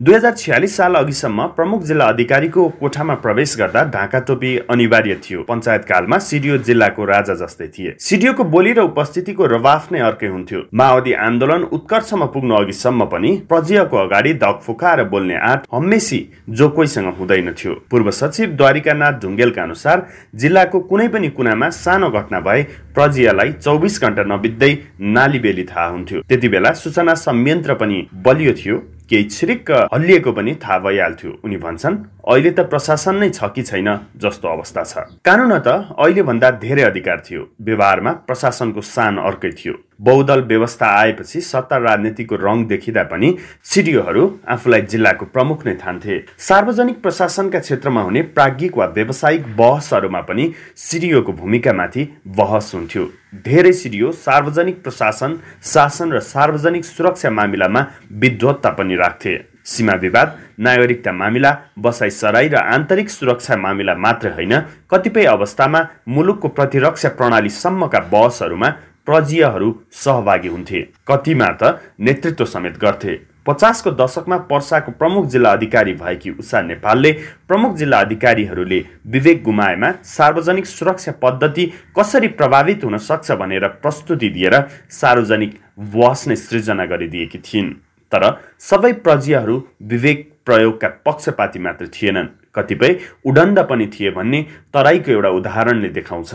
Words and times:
दुई 0.00 0.14
हजार 0.14 0.32
छ्यालिस 0.32 0.76
साल 0.76 0.94
अघिसम्म 0.94 1.46
प्रमुख 1.56 1.82
जिल्ला 1.84 2.04
अधिकारीको 2.08 2.62
कोठामा 2.80 3.14
प्रवेश 3.14 3.54
गर्दा 3.58 3.82
ढाका 3.86 4.18
टोपी 4.28 4.56
अनिवार्य 4.70 5.14
थियो। 5.24 5.42
पञ्चायत 5.42 5.84
कालमा 5.84 6.18
सिडिओ 6.18 6.56
जिल्लाको 6.58 7.04
राजा 7.04 7.34
जस्तै 7.36 7.66
थिए। 7.68 7.94
सिडिओको 8.00 8.44
बोली 8.46 8.72
र 8.72 8.80
उपस्थितिको 8.80 9.46
रवाफ 9.46 9.92
नै 9.92 10.00
अर्कै 10.00 10.26
हुन्थ्यो। 10.26 10.60
माओवादी 10.72 11.12
आन्दोलन 11.20 11.62
उत्कर्षमा 11.76 12.26
पुग्नु 12.32 12.54
अघिसम्म 12.56 13.04
पनि 13.06 13.30
प्रजियको 13.48 13.96
अगाडि 13.96 14.32
धक 14.40 14.60
फुकाएर 14.66 15.02
बोल्ने 15.04 15.36
आँट 15.38 15.66
हमेसी 15.70 16.20
जो 16.50 16.68
कोहीसँग 16.70 17.12
हुँदैन 17.18 17.52
थियो। 17.54 17.74
पूर्व 17.90 18.10
सचिव 18.10 18.56
द्वारिकानाथ 18.56 19.20
ढुङ्गेलका 19.22 19.62
अनुसार 19.62 20.06
जिल्लाको 20.34 20.80
कुनै 20.88 21.08
पनि 21.08 21.28
कुनामा 21.36 21.68
सानो 21.76 22.10
घटना 22.10 22.40
भए 22.40 22.62
प्रजियालाई 22.96 23.52
चौबिस 23.60 24.00
घण्टा 24.00 24.24
नबित्दै 24.32 24.72
नाली 25.12 25.38
बेली 25.38 25.64
थाहा 25.68 25.86
हुन्थ्यो। 25.88 26.22
त्यति 26.28 26.48
बेला 26.48 26.72
सूचना 26.84 27.14
संयन्त्र 27.26 27.74
पनि 27.74 28.00
बलियो 28.24 28.54
थियो। 28.54 28.78
केही 29.10 29.24
छिरिक्क 29.24 29.70
हल्लिएको 29.94 30.32
पनि 30.32 30.54
थाहा 30.54 30.78
भइहाल्थ्यो। 30.78 31.30
उनी 31.44 31.56
भन्छन् 31.56 31.96
अहिले 32.30 32.50
त 32.50 32.60
प्रशासन 32.70 33.16
नै 33.16 33.28
छ 33.30 33.50
कि 33.54 33.62
छैन? 33.62 33.88
जस्तो 34.16 34.48
अवस्था 34.48 34.82
छ। 34.84 34.94
कानुन 35.26 35.58
त 35.58 35.68
अहिले 35.98 36.22
भन्दा 36.22 36.50
धेरै 36.62 36.82
अधिकार 36.82 37.22
थियो। 37.26 37.42
व्यवहारमा 37.60 38.12
प्रशासनको 38.28 38.80
सान 38.80 39.18
अर्कै 39.18 39.50
थियो। 39.50 39.74
बहुदल 40.00 40.40
व्यवस्था 40.42 40.86
आएपछि 40.98 41.40
सत्ता 41.42 41.76
राजनीतिको 41.78 42.36
रङ 42.36 42.64
देखिँदा 42.66 43.02
पनि 43.02 43.28
सिडिओहरू 43.64 44.22
आफूलाई 44.48 44.82
जिल्लाको 44.82 45.24
प्रमुख 45.26 45.66
नै 45.66 45.74
ठान्थे। 45.74 46.18
सार्वजनिक 46.38 47.02
प्रशासनका 47.02 47.58
क्षेत्रमा 47.58 48.02
हुने 48.02 48.22
प्राज्ञिक 48.32 48.76
वा 48.76 48.86
व्यावसायिक 48.96 49.44
बहसहरूमा 49.56 50.20
पनि 50.30 50.50
सिडिओको 50.78 51.32
भूमिकामाथि 51.32 52.08
बहस 52.38 52.72
हुन्थ्यो। 52.74 53.04
धेरै 53.44 53.72
सिडिओ 53.74 54.10
सार्वजनिक 54.24 54.82
प्रशासन 54.82 55.38
शासन 55.64 56.12
र 56.12 56.20
सार्वजनिक 56.24 56.84
सुरक्षा 56.86 57.30
मामिलामा 57.30 57.86
विद्वत्ता 58.14 58.70
पनि 58.70 58.96
राख्थे। 58.96 59.38
सीमा 59.64 59.94
विवाद 59.94 60.28
नागरिकता 60.58 61.12
मामिला 61.12 61.50
बसाइ 61.78 62.10
सराई 62.10 62.48
र 62.48 62.56
आन्तरिक 62.56 63.10
सुरक्षा 63.10 63.56
मामिला 63.56 63.94
मात्र 63.94 64.28
होइन 64.32 64.54
कतिपय 64.90 65.24
अवस्थामा 65.28 65.80
मुलुकको 66.08 66.48
प्रतिरक्षा 66.48 67.08
प्रणालीसम्मका 67.18 68.00
बहसहरूमा 68.12 68.68
प्रजीयहरू 69.10 69.74
सहभागी 69.94 70.48
हुन्थे। 70.48 70.80
कतिमा 71.08 71.48
त 71.62 71.80
नेतृत्व 72.00 72.44
समेत 72.44 72.78
गर्थे। 72.78 73.14
पचासको 73.46 73.90
दशकमा 73.90 74.36
पर्साको 74.50 74.92
प्रमुख 74.92 75.26
जिल्ला 75.26 75.52
अधिकारी 75.52 75.92
भएकी 75.94 76.30
उषा 76.30 76.60
नेपालले 76.62 77.12
प्रमुख 77.48 77.74
जिल्ला 77.76 78.00
अधिकारीहरूले 78.00 78.78
विवेक 79.06 79.42
गुमाएमा 79.42 79.90
सार्वजनिक 80.06 80.66
सुरक्षा 80.66 81.12
पद्धति 81.22 81.64
कसरी 81.98 82.28
प्रभावित 82.28 82.84
हुन 82.84 82.98
सक्छ 83.00 83.32
भनेर 83.32 83.66
प्रस्तुति 83.82 84.28
दिएर 84.28 84.54
सार्वजनिक 84.90 85.58
बहस 85.96 86.26
नै 86.28 86.36
सृजना 86.36 86.84
गरिदिएकी 86.86 87.38
थिइन्। 87.40 87.72
तर 88.12 88.28
सबै 88.60 88.92
प्रजीयहरू 89.02 89.56
विवेक 89.90 90.18
प्रयोगका 90.46 90.88
पक्षपाती 91.06 91.58
मात्र 91.58 91.88
थिएनन्। 91.88 92.32
कतिपय 92.54 92.98
उडन्द 93.26 93.58
पनि 93.70 93.86
थिए 93.86 94.10
भन्ने 94.10 94.46
तराईको 94.74 95.12
एउटा 95.12 95.30
उदाहरणले 95.30 95.88
देखाउँछ। 95.88 96.34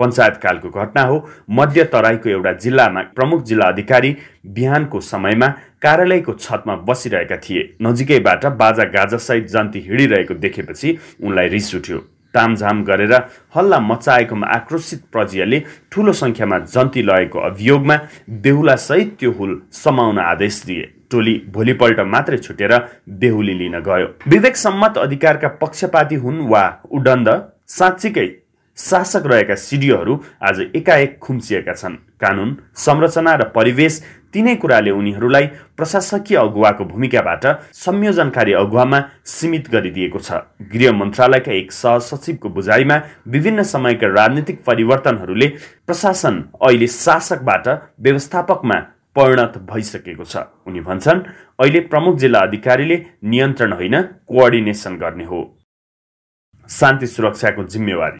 पञ्चायतकालको 0.00 0.68
घटना 0.70 1.02
हो। 1.02 1.16
मध्य 1.50 1.84
तराईको 1.84 2.28
एउटा 2.30 2.52
जिल्लामा 2.58 3.00
प्रमुख 3.16 3.42
जिल्ला 3.44 3.66
अधिकारी 3.68 4.16
बिहानको 4.46 5.00
समयमा 5.02 5.48
कार्यालयको 5.82 6.32
छतमा 6.34 6.74
बसिरहेका 6.88 7.36
थिए। 7.38 7.62
नजिकैबाट 7.82 8.46
बाजा 8.56 8.84
गाजासहित 8.94 9.48
जन्ती 9.48 9.80
हिँडिरहेको 9.80 10.34
देखेपछि 10.36 10.98
उनलाई 11.22 11.48
रिस 11.48 11.74
उठ्यो। 11.74 11.98
तामझाम 12.34 12.82
गरेर 12.84 13.12
हल्ला 13.54 13.78
मचाएकोमा 13.80 14.46
आक्रोशित 14.46 15.00
प्रजियाले 15.12 15.58
ठुलो 15.92 16.12
सङ्ख्यामा 16.12 16.58
जन्ती 16.70 17.02
लगेको 17.02 17.38
अभियोगमा 17.40 17.96
बेहुलासहित 18.42 19.16
त्यो 19.20 19.30
हुल 19.32 19.60
समाउन 19.74 20.18
आदेश 20.20 20.62
दिए। 20.66 20.82
टोली 21.10 21.34
भोलिपल्ट 21.50 22.00
मात्रै 22.06 22.38
छुटेर 22.38 22.72
बेहुली 23.20 23.54
लिन 23.58 23.78
गयो। 23.80 24.06
विवेक 24.28 24.56
सम्मत 24.56 24.98
अधिकारका 24.98 25.48
पक्षपाती 25.60 26.14
हुन् 26.14 26.46
वा 26.48 26.62
उडन्द 26.90 27.28
साँच्चीकै 27.68 28.26
शासक 28.80 29.26
रहेका 29.26 29.54
सिडिओहरू 29.56 30.14
आज 30.42 30.60
एकाएक 30.76 31.18
खुम्चिएका 31.18 31.72
छन्। 31.74 31.94
कानुन 32.20 32.56
संरचना 32.76 33.34
र 33.34 33.44
परिवेश 33.54 34.02
तिनै 34.32 34.54
कुराले 34.56 34.90
उनीहरूलाई 34.90 35.46
प्रशासकीय 35.76 36.36
अगुवाको 36.38 36.84
भूमिकाबाट 36.84 37.44
संयोजनकारी 37.76 38.52
अगुवामा 38.54 39.00
सीमित 39.26 39.68
गरिदिएको 39.70 40.18
छ। 40.18 40.40
गृह 40.72 40.92
मन्त्रालयका 40.92 41.52
एक 41.52 41.72
सहसचिवको 41.72 42.48
बुझाइमा 42.50 42.96
विभिन्न 43.26 43.62
समयका 43.64 44.06
राजनीतिक 44.10 44.62
परिवर्तनहरूले 44.64 45.48
प्रशासन 45.86 46.34
अहिले 46.62 46.86
शासकबाट 46.86 47.68
व्यवस्थापकमा 48.00 48.78
परिणत 49.16 49.58
भइसकेको 49.66 50.24
छ। 50.24 50.46
उनी 50.66 50.80
भन्छन् 50.80 51.20
अहिले 51.58 51.80
प्रमुख 51.90 52.16
जिल्ला 52.16 52.40
अधिकारीले 52.48 52.96
नियन्त्रण 53.24 53.72
होइन 53.72 54.00
कोअर्डिनेसन 54.28 54.96
गर्ने 54.96 55.24
हो। 55.24 55.42
शान्ति 56.68 57.06
सुरक्षाको 57.08 57.64
जिम्मेवारी। 57.66 58.19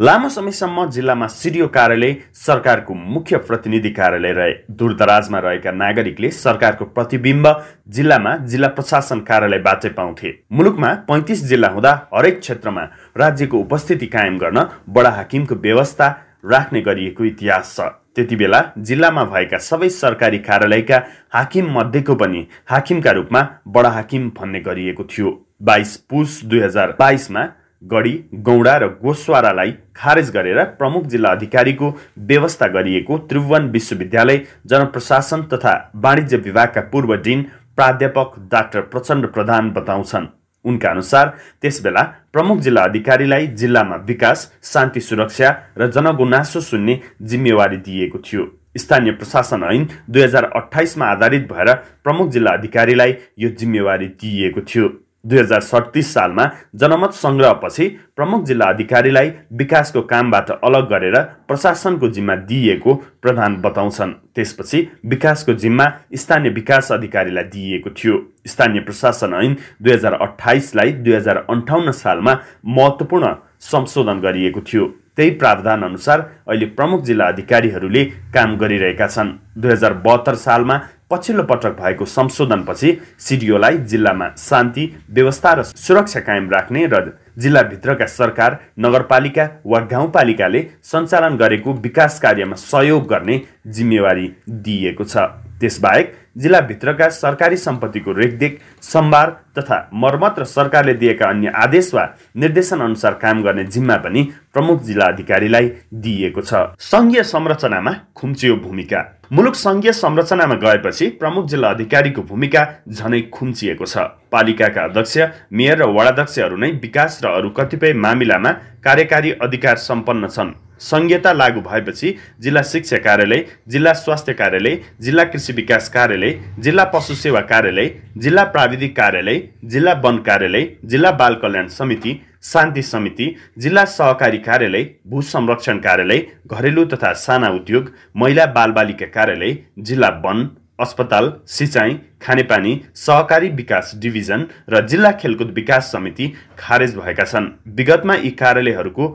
लामो 0.00 0.28
समयसम्म 0.28 0.84
जिल्लामा 0.90 1.26
सिडिओ 1.26 1.66
कार्यालय 1.68 2.14
सरकारको 2.36 2.94
मुख्य 2.94 3.36
प्रतिनिधि 3.38 3.90
कार्यालय 3.90 4.32
रहे। 4.32 4.52
दूरदराजमा 4.70 5.38
रहेका 5.38 5.70
नागरिकले 5.72 6.30
सरकारको 6.30 6.84
प्रतिबिम्ब 6.86 7.48
जिल्लामा 7.88 8.36
जिल्ला 8.44 8.68
प्रशासन 8.68 9.20
कार्यालयबाटै 9.20 9.88
पाउँथे। 9.96 10.34
मुलुकमा 10.52 10.92
पैँतिस 11.08 11.44
जिल्ला 11.44 11.68
हुँदा 11.68 11.94
हरेक 12.14 12.40
क्षेत्रमा 12.40 12.82
राज्यको 13.16 13.58
उपस्थिति 13.58 14.06
कायम 14.08 14.38
गर्न 14.38 14.66
बडा 14.90 15.10
हाकिमको 15.10 15.54
व्यवस्था 15.56 16.08
राख्ने 16.44 16.80
गरिएको 16.82 17.24
इतिहास 17.24 17.74
छ। 17.76 17.88
त्यति 18.14 18.36
बेला 18.36 18.64
जिल्लामा 18.78 19.24
भएका 19.26 19.58
सबै 19.64 19.88
सरकारी 19.96 20.38
कार्यालयका 20.44 21.02
हाकिम 21.32 21.72
मध्येको 21.72 22.14
पनि 22.14 22.46
हाकिमका 22.68 23.10
रूपमा 23.12 23.48
बडा 23.68 23.90
हाकिम 23.90 24.32
भन्ने 24.36 24.60
गरिएको 24.60 25.04
थियो। 25.06 25.38
बाइस 25.62 25.96
पुस 26.10 26.42
दुई 26.44 26.60
हजार 26.60 26.96
बाइसमा 26.98 27.52
गढी 27.82 28.12
गौडा 28.42 28.76
र 28.76 28.86
गोस्वारालाई 29.02 29.72
खारेज 29.96 30.30
गरेर 30.30 30.62
प्रमुख 30.78 31.06
जिल्ला 31.06 31.30
अधिकारीको 31.30 31.92
व्यवस्था 32.18 32.66
गरिएको 32.68 33.18
त्रिभुवन 33.18 33.68
विश्वविद्यालय 33.70 34.40
जनप्रशासन 34.66 35.42
तथा 35.52 35.74
वाणिज्य 35.96 36.36
विभागका 36.38 36.80
पूर्व 36.92 37.14
डिन 37.22 37.42
प्राध्यापक 37.76 38.34
डाक्टर 38.52 38.80
प्रचण्ड 38.80 39.26
प्रधान 39.26 39.70
बताउँछन्। 39.70 40.26
उनका 40.64 40.90
अनुसार 40.90 41.28
त्यसबेला 41.62 42.02
प्रमुख 42.32 42.58
जिल्ला 42.58 42.82
अधिकारीलाई 42.84 43.46
जिल्लामा 43.54 43.96
विकास 44.06 44.50
शान्ति 44.64 45.00
सुरक्षा 45.00 45.50
र 45.78 45.90
जनगुनासो 45.90 46.60
सुन्ने 46.60 47.00
जिम्मेवारी 47.22 47.76
दिएको 47.78 48.18
थियो। 48.18 48.46
स्थानीय 48.76 49.12
प्रशासन 49.12 49.62
ऐन 49.64 49.88
दुई 50.10 50.22
हजार 50.22 50.44
अठाइसमा 50.56 51.06
आधारित 51.06 51.52
भएर 51.52 51.74
प्रमुख 52.04 52.30
जिल्ला 52.30 52.50
अधिकारीलाई 52.50 53.14
यो 53.38 53.48
जिम्मेवारी 53.50 54.08
दिइएको 54.08 54.60
थियो। 54.60 54.88
दुई 55.26 55.38
हजार 55.38 55.60
सडतिस 55.60 56.12
सालमा 56.14 56.44
जनमत 56.74 57.12
सङ्ग्रहपछि 57.14 57.88
प्रमुख 58.16 58.44
जिल्ला 58.44 58.66
अधिकारीलाई 58.66 59.30
विकासको 59.52 60.02
कामबाट 60.02 60.50
अलग 60.50 60.88
गरेर 60.90 61.16
प्रशासनको 61.48 62.08
जिम्मा 62.08 62.34
दिइएको 62.50 62.94
प्रधान 63.22 63.56
बताउँछन्। 63.62 64.12
त्यसपछि 64.34 64.86
विकासको 65.04 65.52
जिम्मा 65.54 65.86
स्थानीय 66.14 66.50
विकास 66.50 66.92
अधिकारीलाई 66.92 67.44
दिइएको 67.44 67.90
थियो। 67.90 68.14
स्थानीय 68.46 68.80
प्रशासन 68.80 69.34
ऐन 69.34 69.56
दुई 69.82 69.92
हजार 69.92 70.14
अठाइसलाई 70.20 70.92
दुई 70.92 71.14
हजार 71.14 71.44
अन्ठाउन्न 71.50 71.90
सालमा 71.92 72.38
महत्त्वपूर्ण 72.66 73.34
संशोधन 73.62 74.20
गरिएको 74.20 74.60
थियो। 74.60 74.86
त्यही 75.16 75.30
प्रावधान 75.40 75.82
अनुसार 75.82 76.20
अहिले 76.48 76.66
प्रमुख 76.76 77.02
जिल्ला 77.02 77.26
अधिकारीहरूले 77.26 78.04
काम 78.34 78.56
गरिरहेका 78.56 79.06
छन्। 79.06 79.30
दुई 79.58 79.70
हजार 79.72 79.92
बहत्तर 80.04 80.34
सालमा 80.36 80.76
पछिल्लो 81.10 81.42
पटक 81.42 81.76
भएको 81.80 82.04
संशोधनपछि 82.04 82.90
सिडिओलाई 83.18 83.76
जिल्लामा 83.90 84.28
शान्ति 84.38 84.84
व्यवस्था 85.10 85.52
र 85.52 85.62
सुरक्षा 85.62 86.20
कायम 86.20 86.50
राख्ने 86.50 86.86
र 86.92 87.18
जिल्लाभित्रका 87.38 88.06
सरकार 88.06 88.58
नगरपालिका 88.78 89.48
वा 89.66 89.80
गाउँपालिकाले 89.92 90.66
सञ्चालन 90.82 91.36
गरेको 91.36 91.72
विकास 91.86 92.18
कार्यमा 92.20 92.56
सहयोग 92.56 93.06
गर्ने 93.06 93.40
जिम्मेवारी 93.66 94.32
दिइएको 94.48 95.04
छ। 95.04 95.16
त्यसबाहेक 95.60 96.14
जिल्लाभित्रका 96.36 97.08
सरकारी 97.08 97.56
सम्पत्तिको 97.56 98.12
रेखदेख 98.12 98.60
सम्भार 98.82 99.30
तथा 99.58 99.78
मर्मत 99.94 100.38
र 100.38 100.44
सरकारले 100.46 100.94
दिएका 100.94 101.28
अन्य 101.28 101.52
आदेश 101.56 101.92
वा 101.94 102.04
निर्देशन 102.36 102.80
अनुसार 102.80 103.14
काम 103.22 103.42
गर्ने 103.42 103.64
जिम्मा 103.66 103.96
पनि 103.96 104.22
प्रमुख 104.52 104.82
जिल्ला 104.82 105.06
अधिकारीलाई 105.06 105.70
दिइएको 105.94 106.40
छ। 106.40 106.54
सङ्घीय 106.82 107.22
संरचनामा 107.24 107.92
खुम्चियो 108.16 108.56
भूमिका। 108.56 109.00
मुलुक 109.32 109.54
सङ्घीय 109.56 109.92
संरचनामा 109.92 110.54
गएपछि 110.54 111.08
प्रमुख 111.20 111.46
जिल्ला 111.46 111.70
अधिकारीको 111.70 112.22
भूमिका 112.22 112.66
झनै 112.88 113.20
खुम्चिएको 113.32 113.86
छ। 113.86 113.96
पालिकाका 114.32 114.84
अध्यक्ष 114.84 115.16
मेयर 115.52 115.78
र 115.78 115.88
वडाध्यक्षहरू 115.88 116.56
नै 116.56 116.70
विकास 116.84 117.20
र 117.24 117.32
अरू 117.32 117.50
कतिपय 117.50 117.92
मामिलामा 117.96 118.52
कार्यकारी 118.84 119.30
अधिकार 119.40 119.76
सम्पन्न 119.80 120.28
छन्। 120.28 120.54
संहिता 120.80 121.32
लागू 121.32 121.60
भएपछि 121.60 122.14
जिल्ला 122.40 122.62
शिक्षा 122.62 122.96
कार्यालय 122.98 123.44
जिल्ला 123.68 123.92
स्वास्थ्य 123.94 124.32
कार्यालय 124.34 124.78
जिल्ला 125.00 125.24
कृषि 125.24 125.52
विकास 125.52 125.88
कार्यालय 125.88 126.32
जिल्ला 126.58 126.84
पशु 126.94 127.14
सेवा 127.14 127.40
कार्यालय 127.52 127.90
जिल्ला 128.18 128.44
प्राविधिक 128.54 128.96
कार्यालय 128.96 129.42
जिल्ला 129.64 129.92
वन 130.04 130.18
कार्यालय 130.26 130.68
जिल्ला 130.84 131.10
बाल 131.20 131.34
कल्याण 131.42 131.68
समिति 131.68 132.20
शान्ति 132.44 132.82
समिति 132.82 133.34
जिल्ला 133.58 133.84
सहकारी 133.94 134.38
कार्यालय 134.40 134.84
भू 135.06 135.22
संरक्षण 135.24 135.78
कार्यालय 135.78 136.26
घरेलु 136.46 136.84
तथा 136.86 137.12
साना 137.24 137.48
उद्योग 137.50 137.92
महिला 138.16 138.46
बालबालिका 138.56 139.06
कार्यालय 139.14 139.56
जिल्ला 139.80 140.08
वन 140.24 140.48
अस्पताल 140.80 141.32
सिँचाइ 141.48 141.94
खानेपानी 142.22 142.80
सहकारी 142.94 143.48
विकास 143.50 143.92
डिभिजन 143.98 144.44
र 144.70 144.86
जिल्ला 144.86 145.12
खेलकुद 145.12 145.52
विकास 145.56 145.90
समिति 145.92 146.32
खारेज 146.58 146.96
भएका 146.96 147.24
छन्। 147.24 147.48
विगतमा 147.76 148.14
यी 148.14 148.30
कार्यालयहरूको 148.40 149.06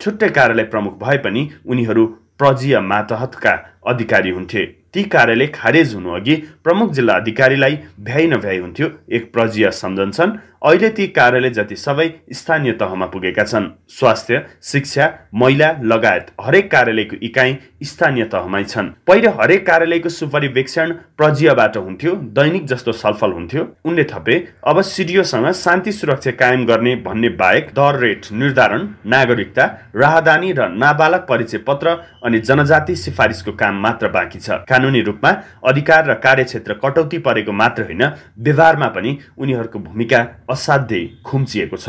छुट्टै 0.00 0.28
कार्यालय 0.30 0.64
प्रमुख 0.66 0.98
भए 0.98 1.16
पनि 1.18 1.42
उनीहरू 1.66 2.06
प्रजीय 2.38 2.80
मातहतका 2.90 3.54
अधिकारी 3.84 4.30
हुन्थे। 4.30 4.66
ती 4.94 5.02
कार्यालय 5.04 5.46
खारेज 5.46 5.94
हुनु 5.94 6.10
अघि 6.12 6.34
प्रमुख 6.64 6.92
जिल्ला 6.92 7.14
अधिकारीलाई 7.14 7.78
भ्याइ 8.00 8.26
नभ्याइ 8.26 8.58
हुन्थ्यो। 8.58 8.88
एक 9.08 9.32
प्रजीय 9.32 9.70
सम्झन्छन् 9.72 10.36
अहिले 10.62 10.88
ती 10.90 11.06
कार्यालय 11.08 11.50
जति 11.50 11.76
सबै 11.76 12.08
स्थानीय 12.32 12.72
तहमा 12.72 13.06
पुगेका 13.06 13.44
छन्। 13.44 13.68
स्वास्थ्य 13.90 14.40
शिक्षा 14.62 15.06
महिला 15.34 15.70
लगायत 15.82 16.26
हरेक 16.40 16.70
कार्यालयको 16.70 17.16
इकाइ 17.22 17.56
स्थानीय 17.82 18.24
तहमै 18.24 18.62
छन्। 18.64 18.88
पहिले 19.06 19.28
हरेक 19.38 19.66
कार्यालयको 19.66 20.08
सुपरिवेक्षण 20.10 20.92
प्रजीयबाट 21.18 21.76
हुन्थ्यो 21.76 22.14
दैनिक 22.36 22.66
जस्तो 22.66 22.92
छलफल 22.92 23.32
हुन्थ्यो। 23.32 23.62
उनले 23.84 24.04
थपे 24.04 24.36
अब 24.66 24.80
सिडिओसँग 24.84 25.50
शान्ति 25.54 25.92
सुरक्षा 25.92 26.30
कायम 26.42 26.66
गर्ने 26.66 26.96
भन्ने 27.06 27.28
बाहेक 27.38 27.70
दर 27.78 28.00
रेट 28.00 28.26
निर्धारण 28.34 28.88
नागरिकता 29.06 29.64
राहदानी 29.96 30.52
र 30.52 30.68
नाबालक 30.76 31.26
परिचय 31.28 31.58
पत्र 31.68 31.96
अनि 32.24 32.38
जनजाति 32.42 32.96
सिफारिसको 32.96 33.52
काम 33.54 33.69
मात्र 33.74 34.08
बाँकी 34.08 34.38
छ। 34.38 34.50
कानुनी 34.68 35.00
रूपमा 35.00 35.30
अधिकार 35.64 36.10
र 36.10 36.14
कार्यक्षेत्र 36.14 36.74
कटौती 36.74 37.18
परेको 37.18 37.52
मात्र 37.52 37.82
होइन 37.82 38.04
व्यवहारमा 38.38 38.88
पनि 38.88 39.18
उनीहरूको 39.38 39.78
भूमिका 39.78 40.26
असाध्यै 40.50 41.06
खुम्चिएको 41.24 41.76
छ। 41.76 41.88